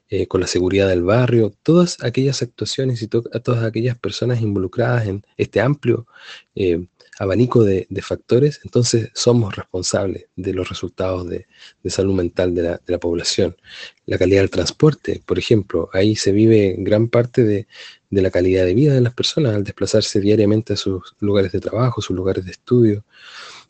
eh, 0.10 0.28
con 0.28 0.40
la 0.40 0.48
seguridad 0.48 0.88
del 0.88 1.04
barrio, 1.04 1.54
todas 1.62 2.02
aquellas 2.06 2.42
actuaciones 2.42 3.02
y 3.02 3.08
todas 3.08 3.66
aquellas 3.66 3.98
personas 3.98 4.40
involucradas 4.40 5.08
en 5.08 5.26
este 5.36 5.60
amplio 5.60 6.08
eh, 6.56 6.88
abanico 7.20 7.66
de, 7.66 7.86
factores, 8.02 8.62
entonces 8.64 9.10
somos 9.14 9.54
responsables 9.54 10.28
de 10.38 10.54
los 10.54 10.70
resultados 10.70 11.28
de, 11.28 11.48
salud 11.90 12.14
mental 12.14 12.56
de 12.56 12.80
la, 12.86 12.98
población. 12.98 13.58
La 14.06 14.18
calidad 14.18 14.40
del 14.40 14.50
transporte, 14.50 15.22
por 15.26 15.38
ejemplo, 15.38 15.90
ahí 15.92 16.16
se 16.16 16.32
vive 16.32 16.76
gran 16.78 17.10
parte 17.10 17.44
de, 17.44 17.68
la 18.12 18.30
calidad 18.30 18.66
de 18.66 18.74
vida 18.74 18.94
de 18.94 19.02
las 19.02 19.14
personas 19.14 19.56
al 19.56 19.64
desplazarse 19.64 20.20
diariamente 20.20 20.74
a 20.74 20.76
sus 20.76 21.16
lugares 21.20 21.54
de 21.54 21.62
trabajo, 21.62 22.02
sus 22.02 22.16
lugares 22.16 22.44
de 22.44 22.52
estudio. 22.52 23.06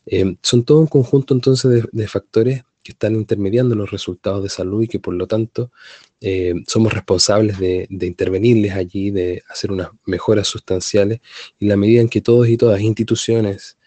Eh, 0.07 0.35
son 0.41 0.63
todo 0.63 0.79
un 0.79 0.87
conjunto 0.87 1.35
entonces 1.35 1.85
de 1.91 2.07
factores 2.07 2.63
que 2.83 2.93
están 2.93 3.15
intermediando 3.15 3.75
los 3.75 3.91
resultados 3.91 4.41
de 4.41 4.49
salud 4.49 4.81
y 4.81 4.87
que 4.87 4.99
por 4.99 5.13
lo 5.13 5.27
tanto 5.27 5.71
eh, 6.19 6.55
somos 6.67 6.93
responsables 6.93 7.59
de, 7.59 7.87
intervenirles 7.89 8.73
allí, 8.73 9.11
de 9.11 9.43
hacer 9.49 9.71
unas 9.71 9.89
mejoras 10.05 10.47
sustanciales, 10.47 11.19
y 11.59 11.67
la 11.67 11.77
medida 11.77 12.01
en 12.01 12.09
que 12.09 12.21
todos 12.21 12.47
y 12.47 12.57
todas, 12.57 12.81
instituciones, 12.81 13.77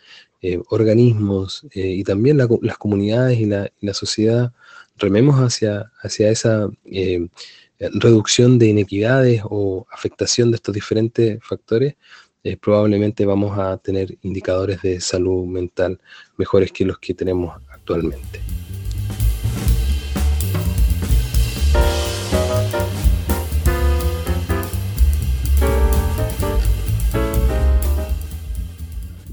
eh, 0.42 0.60
organismos 0.68 1.66
y 1.72 2.04
también 2.04 2.36
las 2.36 2.76
comunidades 2.76 3.40
y 3.40 3.46
la, 3.46 3.94
sociedad 3.94 4.52
rememos 4.98 5.36
hacia, 5.36 5.90
hacia 6.02 6.30
esa 6.30 6.68
reducción 7.92 8.58
de 8.58 8.68
inequidades 8.68 9.42
o 9.44 9.86
afectación 9.90 10.50
de 10.50 10.56
estos 10.56 10.74
diferentes 10.74 11.38
factores, 11.42 11.94
probablemente 12.60 13.24
vamos 13.24 13.58
a 13.58 13.76
tener 13.78 14.18
indicadores 14.22 14.82
de 14.82 15.00
salud 15.00 15.46
mental 15.46 15.98
mejores 16.36 16.72
que 16.72 16.84
los 16.84 16.98
que 16.98 17.14
tenemos 17.14 17.56
actualmente. 17.70 18.40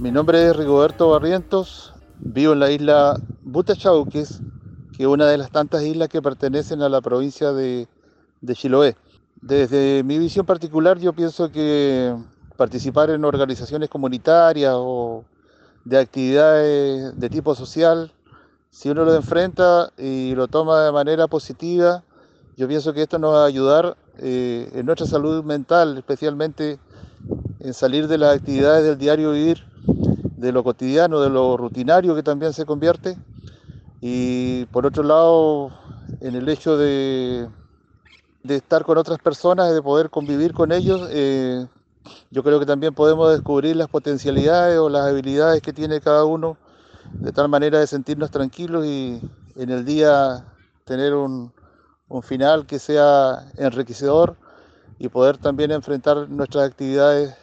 Mi 0.01 0.09
nombre 0.09 0.47
es 0.47 0.55
Rigoberto 0.55 1.09
Barrientos, 1.09 1.93
vivo 2.17 2.53
en 2.53 2.59
la 2.59 2.71
isla 2.71 3.21
Butachauques, 3.43 4.41
que 4.97 5.03
es 5.03 5.07
una 5.07 5.27
de 5.27 5.37
las 5.37 5.51
tantas 5.51 5.83
islas 5.83 6.09
que 6.09 6.21
pertenecen 6.21 6.81
a 6.81 6.89
la 6.89 7.01
provincia 7.01 7.53
de, 7.53 7.87
de 8.41 8.55
Chiloé. 8.55 8.95
Desde 9.41 10.03
mi 10.03 10.19
visión 10.19 10.45
particular, 10.45 10.99
yo 10.99 11.13
pienso 11.13 11.51
que 11.51 12.15
participar 12.57 13.09
en 13.09 13.25
organizaciones 13.25 13.89
comunitarias 13.89 14.73
o 14.75 15.23
de 15.85 15.97
actividades 15.97 17.19
de 17.19 17.29
tipo 17.29 17.55
social, 17.55 18.11
si 18.69 18.89
uno 18.89 19.03
lo 19.03 19.15
enfrenta 19.15 19.91
y 19.97 20.35
lo 20.35 20.47
toma 20.47 20.85
de 20.85 20.91
manera 20.91 21.27
positiva, 21.27 22.03
yo 22.55 22.67
pienso 22.67 22.93
que 22.93 23.01
esto 23.01 23.17
nos 23.17 23.33
va 23.33 23.43
a 23.43 23.47
ayudar 23.47 23.97
eh, 24.19 24.69
en 24.73 24.85
nuestra 24.85 25.07
salud 25.07 25.43
mental, 25.43 25.97
especialmente 25.97 26.77
en 27.59 27.73
salir 27.73 28.07
de 28.07 28.17
las 28.17 28.35
actividades 28.35 28.83
del 28.83 28.97
diario 28.97 29.31
vivir 29.31 29.65
de 30.37 30.51
lo 30.51 30.63
cotidiano, 30.63 31.19
de 31.19 31.29
lo 31.29 31.57
rutinario 31.57 32.15
que 32.15 32.23
también 32.23 32.53
se 32.53 32.65
convierte. 32.65 33.17
Y 34.01 34.65
por 34.65 34.85
otro 34.85 35.03
lado, 35.03 35.71
en 36.19 36.35
el 36.35 36.47
hecho 36.49 36.77
de, 36.77 37.47
de 38.43 38.55
estar 38.57 38.83
con 38.83 38.97
otras 38.97 39.19
personas, 39.19 39.73
de 39.73 39.81
poder 39.81 40.09
convivir 40.09 40.53
con 40.53 40.71
ellos, 40.71 41.07
eh, 41.11 41.65
yo 42.31 42.43
creo 42.43 42.59
que 42.59 42.65
también 42.65 42.93
podemos 42.93 43.31
descubrir 43.31 43.75
las 43.75 43.87
potencialidades 43.87 44.79
o 44.79 44.89
las 44.89 45.05
habilidades 45.05 45.61
que 45.61 45.73
tiene 45.73 46.01
cada 46.01 46.25
uno, 46.25 46.57
de 47.13 47.31
tal 47.31 47.49
manera 47.49 47.79
de 47.79 47.87
sentirnos 47.87 48.31
tranquilos 48.31 48.85
y 48.85 49.21
en 49.55 49.69
el 49.69 49.85
día 49.85 50.45
tener 50.85 51.13
un, 51.13 51.53
un 52.07 52.23
final 52.23 52.65
que 52.65 52.79
sea 52.79 53.45
enriquecedor 53.57 54.35
y 54.99 55.09
poder 55.09 55.37
también 55.37 55.71
enfrentar 55.71 56.29
nuestras 56.29 56.69
actividades 56.69 57.35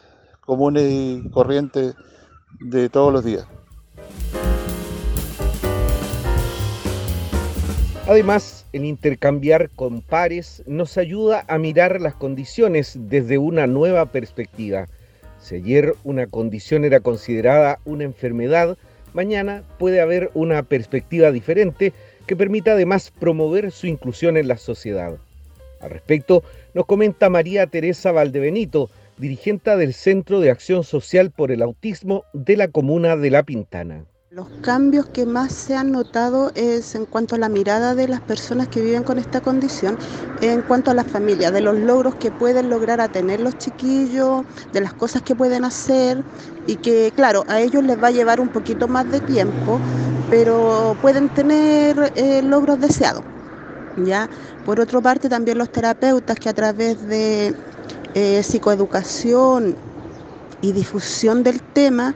comunes 0.45 0.83
y 0.89 1.29
corrientes 1.29 1.95
de 2.59 2.89
todos 2.89 3.13
los 3.13 3.23
días. 3.23 3.45
Además, 8.07 8.58
el 8.71 8.85
intercambiar 8.85 9.69
con 9.69 10.01
pares 10.01 10.63
nos 10.67 10.97
ayuda 10.97 11.43
a 11.47 11.57
mirar 11.57 11.99
las 12.01 12.13
condiciones 12.13 12.95
desde 12.95 13.37
una 13.37 13.67
nueva 13.67 14.05
perspectiva. 14.07 14.87
Si 15.41 15.55
ayer 15.55 15.95
una 16.03 16.27
condición 16.27 16.85
era 16.85 16.99
considerada 16.99 17.79
una 17.85 18.03
enfermedad, 18.03 18.77
mañana 19.13 19.63
puede 19.79 20.01
haber 20.01 20.29
una 20.33 20.63
perspectiva 20.63 21.31
diferente 21.31 21.93
que 22.27 22.35
permita 22.35 22.73
además 22.73 23.11
promover 23.11 23.71
su 23.71 23.87
inclusión 23.87 24.37
en 24.37 24.47
la 24.47 24.57
sociedad. 24.57 25.17
Al 25.81 25.89
respecto, 25.89 26.43
nos 26.73 26.85
comenta 26.85 27.29
María 27.29 27.65
Teresa 27.67 28.11
Valdebenito, 28.11 28.89
dirigente 29.17 29.75
del 29.77 29.93
Centro 29.93 30.39
de 30.39 30.51
Acción 30.51 30.83
Social 30.83 31.31
por 31.31 31.51
el 31.51 31.61
Autismo 31.61 32.25
de 32.33 32.57
la 32.57 32.67
Comuna 32.67 33.15
de 33.15 33.31
La 33.31 33.43
Pintana. 33.43 34.05
Los 34.31 34.47
cambios 34.61 35.07
que 35.07 35.25
más 35.25 35.51
se 35.51 35.75
han 35.75 35.91
notado 35.91 36.51
es 36.53 36.93
en 36.93 37.07
cuanto 37.07 37.33
a 37.33 37.39
la 37.39 37.49
mirada 37.49 37.95
de 37.95 38.07
las 38.07 38.21
personas 38.21 38.67
que 38.67 38.79
viven 38.79 39.01
con 39.01 39.17
esta 39.17 39.41
condición, 39.41 39.97
en 40.39 40.61
cuanto 40.61 40.91
a 40.91 40.93
la 40.93 41.03
familia, 41.03 41.49
de 41.49 41.61
los 41.61 41.79
logros 41.79 42.13
que 42.13 42.31
pueden 42.31 42.69
lograr 42.69 43.01
a 43.01 43.11
tener 43.11 43.39
los 43.39 43.57
chiquillos, 43.57 44.45
de 44.71 44.81
las 44.81 44.93
cosas 44.93 45.23
que 45.23 45.35
pueden 45.35 45.65
hacer 45.65 46.23
y 46.67 46.75
que, 46.77 47.11
claro, 47.15 47.43
a 47.47 47.59
ellos 47.59 47.83
les 47.83 47.97
va 48.01 48.09
a 48.09 48.11
llevar 48.11 48.39
un 48.39 48.49
poquito 48.49 48.87
más 48.87 49.09
de 49.09 49.19
tiempo, 49.19 49.81
pero 50.29 50.95
pueden 51.01 51.29
tener 51.29 52.11
eh, 52.13 52.43
logros 52.43 52.79
deseados. 52.79 53.25
¿ya? 53.95 54.29
Por 54.63 54.79
otra 54.79 55.01
parte, 55.01 55.27
también 55.27 55.57
los 55.57 55.71
terapeutas 55.71 56.37
que 56.39 56.49
a 56.49 56.53
través 56.53 57.01
de 57.07 57.55
eh, 58.13 58.43
psicoeducación 58.43 59.75
y 60.61 60.71
difusión 60.73 61.41
del 61.43 61.63
tema, 61.63 62.15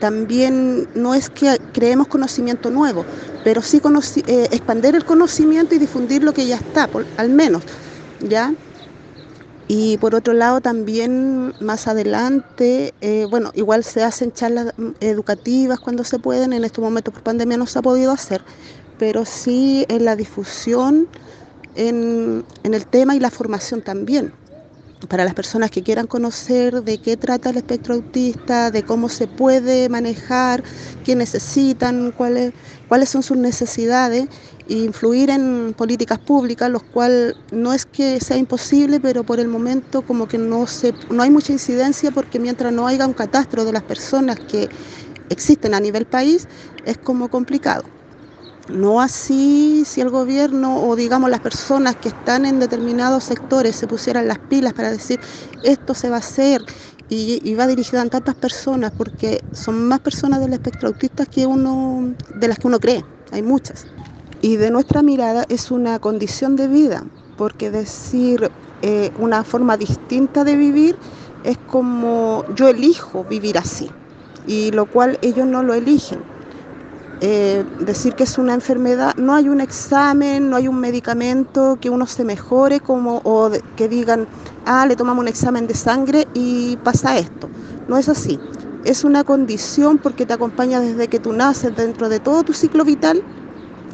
también 0.00 0.88
no 0.94 1.14
es 1.14 1.28
que 1.28 1.58
creemos 1.72 2.08
conocimiento 2.08 2.70
nuevo, 2.70 3.04
pero 3.44 3.62
sí 3.62 3.80
eh, 4.26 4.48
expandir 4.50 4.94
el 4.94 5.04
conocimiento 5.04 5.74
y 5.74 5.78
difundir 5.78 6.22
lo 6.22 6.32
que 6.32 6.46
ya 6.46 6.56
está, 6.56 6.88
al 7.16 7.30
menos, 7.30 7.62
¿ya? 8.20 8.54
Y 9.66 9.98
por 9.98 10.14
otro 10.14 10.32
lado 10.32 10.60
también 10.60 11.52
más 11.60 11.88
adelante, 11.88 12.94
eh, 13.00 13.26
bueno, 13.28 13.50
igual 13.54 13.84
se 13.84 14.02
hacen 14.02 14.32
charlas 14.32 14.72
mm, 14.76 14.90
educativas 15.00 15.78
cuando 15.78 16.04
se 16.04 16.18
pueden, 16.18 16.52
en 16.52 16.64
estos 16.64 16.82
momentos 16.82 17.12
por 17.12 17.22
pandemia 17.22 17.56
no 17.58 17.66
se 17.66 17.78
ha 17.78 17.82
podido 17.82 18.12
hacer, 18.12 18.42
pero 18.98 19.24
sí 19.24 19.84
en 19.88 20.04
la 20.04 20.16
difusión 20.16 21.08
en 21.74 22.44
el 22.64 22.86
tema 22.86 23.14
y 23.14 23.20
la 23.20 23.30
formación 23.30 23.82
también 23.82 24.32
para 25.06 25.24
las 25.24 25.34
personas 25.34 25.70
que 25.70 25.82
quieran 25.82 26.06
conocer 26.08 26.82
de 26.82 26.98
qué 26.98 27.16
trata 27.16 27.50
el 27.50 27.58
espectro 27.58 27.94
autista, 27.94 28.70
de 28.70 28.82
cómo 28.82 29.08
se 29.08 29.28
puede 29.28 29.88
manejar, 29.88 30.64
qué 31.04 31.14
necesitan, 31.14 32.10
cuáles, 32.12 32.52
cuáles 32.88 33.08
son 33.10 33.22
sus 33.22 33.36
necesidades, 33.36 34.26
e 34.66 34.74
influir 34.74 35.30
en 35.30 35.74
políticas 35.76 36.18
públicas, 36.18 36.70
lo 36.70 36.80
cual 36.80 37.36
no 37.52 37.72
es 37.72 37.86
que 37.86 38.20
sea 38.20 38.36
imposible, 38.36 39.00
pero 39.00 39.24
por 39.24 39.40
el 39.40 39.48
momento 39.48 40.02
como 40.02 40.26
que 40.26 40.38
no, 40.38 40.66
se, 40.66 40.94
no 41.08 41.22
hay 41.22 41.30
mucha 41.30 41.52
incidencia 41.52 42.10
porque 42.10 42.38
mientras 42.40 42.72
no 42.72 42.86
haya 42.86 43.06
un 43.06 43.14
catastro 43.14 43.64
de 43.64 43.72
las 43.72 43.84
personas 43.84 44.40
que 44.40 44.70
existen 45.28 45.74
a 45.74 45.80
nivel 45.80 46.06
país, 46.06 46.48
es 46.82 46.98
como 46.98 47.28
complicado. 47.30 47.97
No 48.68 49.00
así 49.00 49.84
si 49.86 50.02
el 50.02 50.10
gobierno 50.10 50.82
o 50.82 50.94
digamos 50.94 51.30
las 51.30 51.40
personas 51.40 51.96
que 51.96 52.10
están 52.10 52.44
en 52.44 52.58
determinados 52.60 53.24
sectores 53.24 53.74
se 53.74 53.86
pusieran 53.86 54.28
las 54.28 54.38
pilas 54.38 54.74
para 54.74 54.90
decir 54.90 55.18
esto 55.62 55.94
se 55.94 56.10
va 56.10 56.16
a 56.16 56.18
hacer 56.18 56.62
y, 57.08 57.54
va 57.54 57.66
dirigido 57.66 58.02
a 58.02 58.06
tantas 58.06 58.34
personas 58.34 58.92
porque 58.94 59.42
son 59.52 59.88
más 59.88 60.00
personas 60.00 60.40
del 60.40 60.52
espectro 60.52 60.88
autista 60.88 61.24
que 61.24 61.46
uno 61.46 62.14
de 62.34 62.48
las 62.48 62.58
que 62.58 62.66
uno 62.66 62.78
cree, 62.78 63.02
hay 63.30 63.42
muchas. 63.42 63.86
Y 64.42 64.56
de 64.56 64.70
nuestra 64.70 65.02
mirada 65.02 65.46
es 65.48 65.70
una 65.70 65.98
condición 65.98 66.54
de 66.54 66.68
vida, 66.68 67.04
porque 67.38 67.70
decir 67.70 68.52
eh, 68.82 69.10
una 69.18 69.42
forma 69.44 69.78
distinta 69.78 70.44
de 70.44 70.56
vivir 70.56 70.98
es 71.42 71.56
como 71.56 72.44
yo 72.54 72.68
elijo 72.68 73.24
vivir 73.24 73.56
así, 73.56 73.90
y 74.46 74.70
lo 74.72 74.84
cual 74.84 75.18
ellos 75.22 75.46
no 75.46 75.62
lo 75.62 75.72
eligen 75.72 76.22
eh, 77.20 77.64
decir 77.80 78.14
que 78.14 78.24
es 78.24 78.38
una 78.38 78.54
enfermedad, 78.54 79.12
no 79.16 79.34
hay 79.34 79.48
un 79.48 79.60
examen, 79.60 80.50
no 80.50 80.56
hay 80.56 80.68
un 80.68 80.78
medicamento 80.78 81.76
que 81.80 81.90
uno 81.90 82.06
se 82.06 82.24
mejore 82.24 82.80
como 82.80 83.20
o 83.24 83.50
que 83.76 83.88
digan, 83.88 84.28
ah, 84.64 84.86
le 84.86 84.94
tomamos 84.94 85.22
un 85.22 85.28
examen 85.28 85.66
de 85.66 85.74
sangre 85.74 86.28
y 86.32 86.76
pasa 86.78 87.18
esto. 87.18 87.50
No 87.88 87.98
es 87.98 88.08
así. 88.08 88.38
Es 88.84 89.02
una 89.02 89.24
condición 89.24 89.98
porque 89.98 90.26
te 90.26 90.34
acompaña 90.34 90.80
desde 90.80 91.08
que 91.08 91.18
tú 91.18 91.32
naces 91.32 91.74
dentro 91.74 92.08
de 92.08 92.20
todo 92.20 92.44
tu 92.44 92.52
ciclo 92.52 92.84
vital 92.84 93.24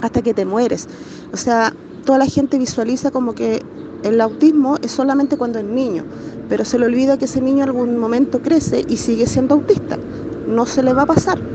hasta 0.03 0.21
que 0.21 0.35
te 0.35 0.45
mueres. 0.45 0.87
O 1.33 1.39
sea, 1.39 1.73
toda 2.05 2.19
la 2.19 2.27
gente 2.27 2.59
visualiza 2.59 3.11
como 3.11 3.35
que 3.35 3.63
el 4.03 4.21
autismo 4.21 4.77
es 4.83 4.93
solamente 4.93 5.39
cuando 5.39 5.59
es 5.59 5.65
niño, 5.65 6.05
pero 6.47 6.67
se 6.67 6.79
le 6.79 6.87
olvida 6.87 7.17
que 7.17 7.25
ese 7.25 7.41
niño 7.41 7.63
en 7.63 7.71
algún 7.71 7.97
momento 7.97 8.43
crece 8.43 8.85
y 8.87 8.99
sigue 8.99 9.27
siendo 9.27 9.55
autista. 9.55 9.99
No 10.47 10.67
se 10.67 10.83
le 10.83 10.93
va 10.93 11.03
a 11.03 11.07
pasar 11.07 11.54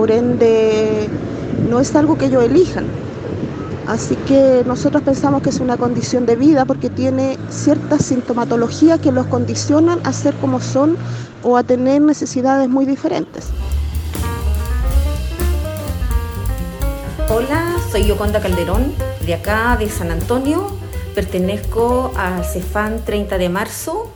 por 0.00 0.10
ende 0.10 1.10
no 1.68 1.78
es 1.78 1.94
algo 1.94 2.16
que 2.16 2.24
ellos 2.24 2.42
elijan. 2.42 2.86
Así 3.86 4.16
que 4.26 4.62
nosotros 4.64 5.02
pensamos 5.02 5.42
que 5.42 5.50
es 5.50 5.60
una 5.60 5.76
condición 5.76 6.24
de 6.24 6.36
vida 6.36 6.64
porque 6.64 6.88
tiene 6.88 7.36
ciertas 7.50 8.06
sintomatologías 8.06 8.98
que 9.00 9.12
los 9.12 9.26
condicionan 9.26 10.00
a 10.04 10.14
ser 10.14 10.32
como 10.36 10.58
son 10.58 10.96
o 11.42 11.58
a 11.58 11.64
tener 11.64 12.00
necesidades 12.00 12.66
muy 12.66 12.86
diferentes. 12.86 13.48
Hola, 17.28 17.76
soy 17.92 18.06
Yoconda 18.06 18.40
Calderón, 18.40 18.94
de 19.26 19.34
acá 19.34 19.76
de 19.78 19.90
San 19.90 20.10
Antonio. 20.10 20.68
Pertenezco 21.14 22.10
al 22.16 22.42
CEFAN 22.46 23.04
30 23.04 23.36
de 23.36 23.50
marzo 23.50 24.10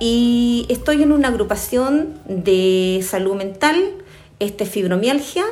y 0.00 0.66
estoy 0.68 1.04
en 1.04 1.12
una 1.12 1.28
agrupación 1.28 2.14
de 2.26 3.06
salud 3.08 3.36
mental 3.36 3.99
este, 4.40 4.66
fibromialgia 4.66 5.44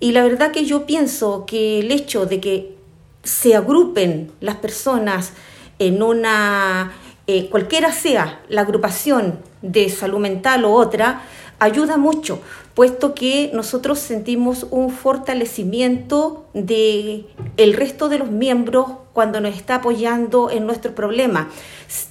y 0.00 0.12
la 0.12 0.22
verdad 0.22 0.50
que 0.50 0.64
yo 0.64 0.86
pienso 0.86 1.44
que 1.46 1.80
el 1.80 1.92
hecho 1.92 2.24
de 2.24 2.40
que 2.40 2.74
se 3.22 3.54
agrupen 3.54 4.32
las 4.40 4.56
personas 4.56 5.34
en 5.78 6.02
una, 6.02 6.92
eh, 7.26 7.48
cualquiera 7.50 7.92
sea 7.92 8.40
la 8.48 8.62
agrupación 8.62 9.40
de 9.60 9.90
salud 9.90 10.18
mental 10.18 10.64
o 10.64 10.72
otra, 10.72 11.22
ayuda 11.58 11.98
mucho, 11.98 12.40
puesto 12.74 13.14
que 13.14 13.50
nosotros 13.52 13.98
sentimos 13.98 14.66
un 14.70 14.90
fortalecimiento 14.90 16.46
de 16.54 17.26
el 17.58 17.74
resto 17.74 18.08
de 18.08 18.18
los 18.18 18.30
miembros 18.30 18.86
cuando 19.12 19.40
nos 19.40 19.54
está 19.54 19.76
apoyando 19.76 20.50
en 20.50 20.66
nuestro 20.66 20.94
problema. 20.94 21.50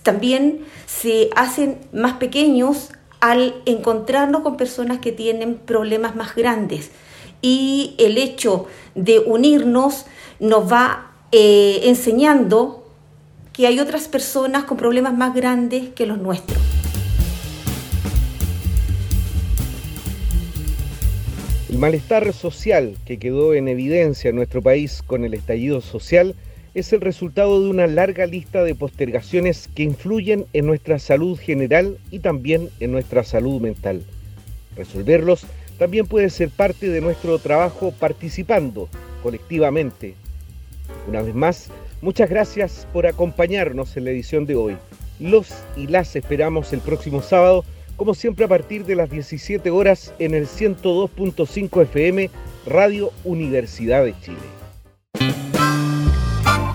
También 0.03 0.65
se 0.85 1.31
hacen 1.35 1.79
más 1.91 2.13
pequeños 2.13 2.91
al 3.19 3.55
encontrarnos 3.65 4.41
con 4.41 4.57
personas 4.57 4.99
que 4.99 5.11
tienen 5.11 5.55
problemas 5.55 6.15
más 6.15 6.35
grandes. 6.35 6.91
Y 7.41 7.95
el 7.97 8.17
hecho 8.17 8.67
de 8.95 9.19
unirnos 9.19 10.05
nos 10.39 10.71
va 10.71 11.11
eh, 11.31 11.81
enseñando 11.83 12.85
que 13.53 13.67
hay 13.67 13.79
otras 13.79 14.07
personas 14.07 14.63
con 14.63 14.77
problemas 14.77 15.13
más 15.13 15.35
grandes 15.35 15.89
que 15.89 16.05
los 16.05 16.17
nuestros. 16.17 16.59
El 21.69 21.77
malestar 21.77 22.33
social 22.33 22.97
que 23.05 23.19
quedó 23.19 23.53
en 23.53 23.67
evidencia 23.67 24.29
en 24.29 24.37
nuestro 24.37 24.61
país 24.61 25.03
con 25.05 25.23
el 25.23 25.33
estallido 25.33 25.81
social 25.81 26.35
es 26.73 26.93
el 26.93 27.01
resultado 27.01 27.61
de 27.61 27.69
una 27.69 27.87
larga 27.87 28.25
lista 28.25 28.63
de 28.63 28.75
postergaciones 28.75 29.69
que 29.73 29.83
influyen 29.83 30.45
en 30.53 30.65
nuestra 30.65 30.99
salud 30.99 31.37
general 31.37 31.97
y 32.11 32.19
también 32.19 32.69
en 32.79 32.91
nuestra 32.91 33.23
salud 33.23 33.59
mental. 33.61 34.03
Resolverlos 34.75 35.45
también 35.77 36.05
puede 36.05 36.29
ser 36.29 36.49
parte 36.49 36.89
de 36.89 37.01
nuestro 37.01 37.39
trabajo 37.39 37.93
participando 37.97 38.89
colectivamente. 39.23 40.15
Una 41.07 41.21
vez 41.21 41.33
más, 41.33 41.69
muchas 42.01 42.29
gracias 42.29 42.87
por 42.93 43.07
acompañarnos 43.07 43.95
en 43.97 44.05
la 44.05 44.11
edición 44.11 44.45
de 44.45 44.55
hoy. 44.55 44.77
Los 45.19 45.49
y 45.75 45.87
las 45.87 46.15
esperamos 46.15 46.71
el 46.73 46.79
próximo 46.79 47.21
sábado, 47.21 47.65
como 47.97 48.13
siempre 48.13 48.45
a 48.45 48.49
partir 48.49 48.85
de 48.85 48.95
las 48.95 49.09
17 49.09 49.69
horas 49.71 50.13
en 50.19 50.33
el 50.33 50.47
102.5 50.47 51.81
FM 51.83 52.29
Radio 52.65 53.11
Universidad 53.23 54.05
de 54.05 54.13
Chile. 54.21 54.58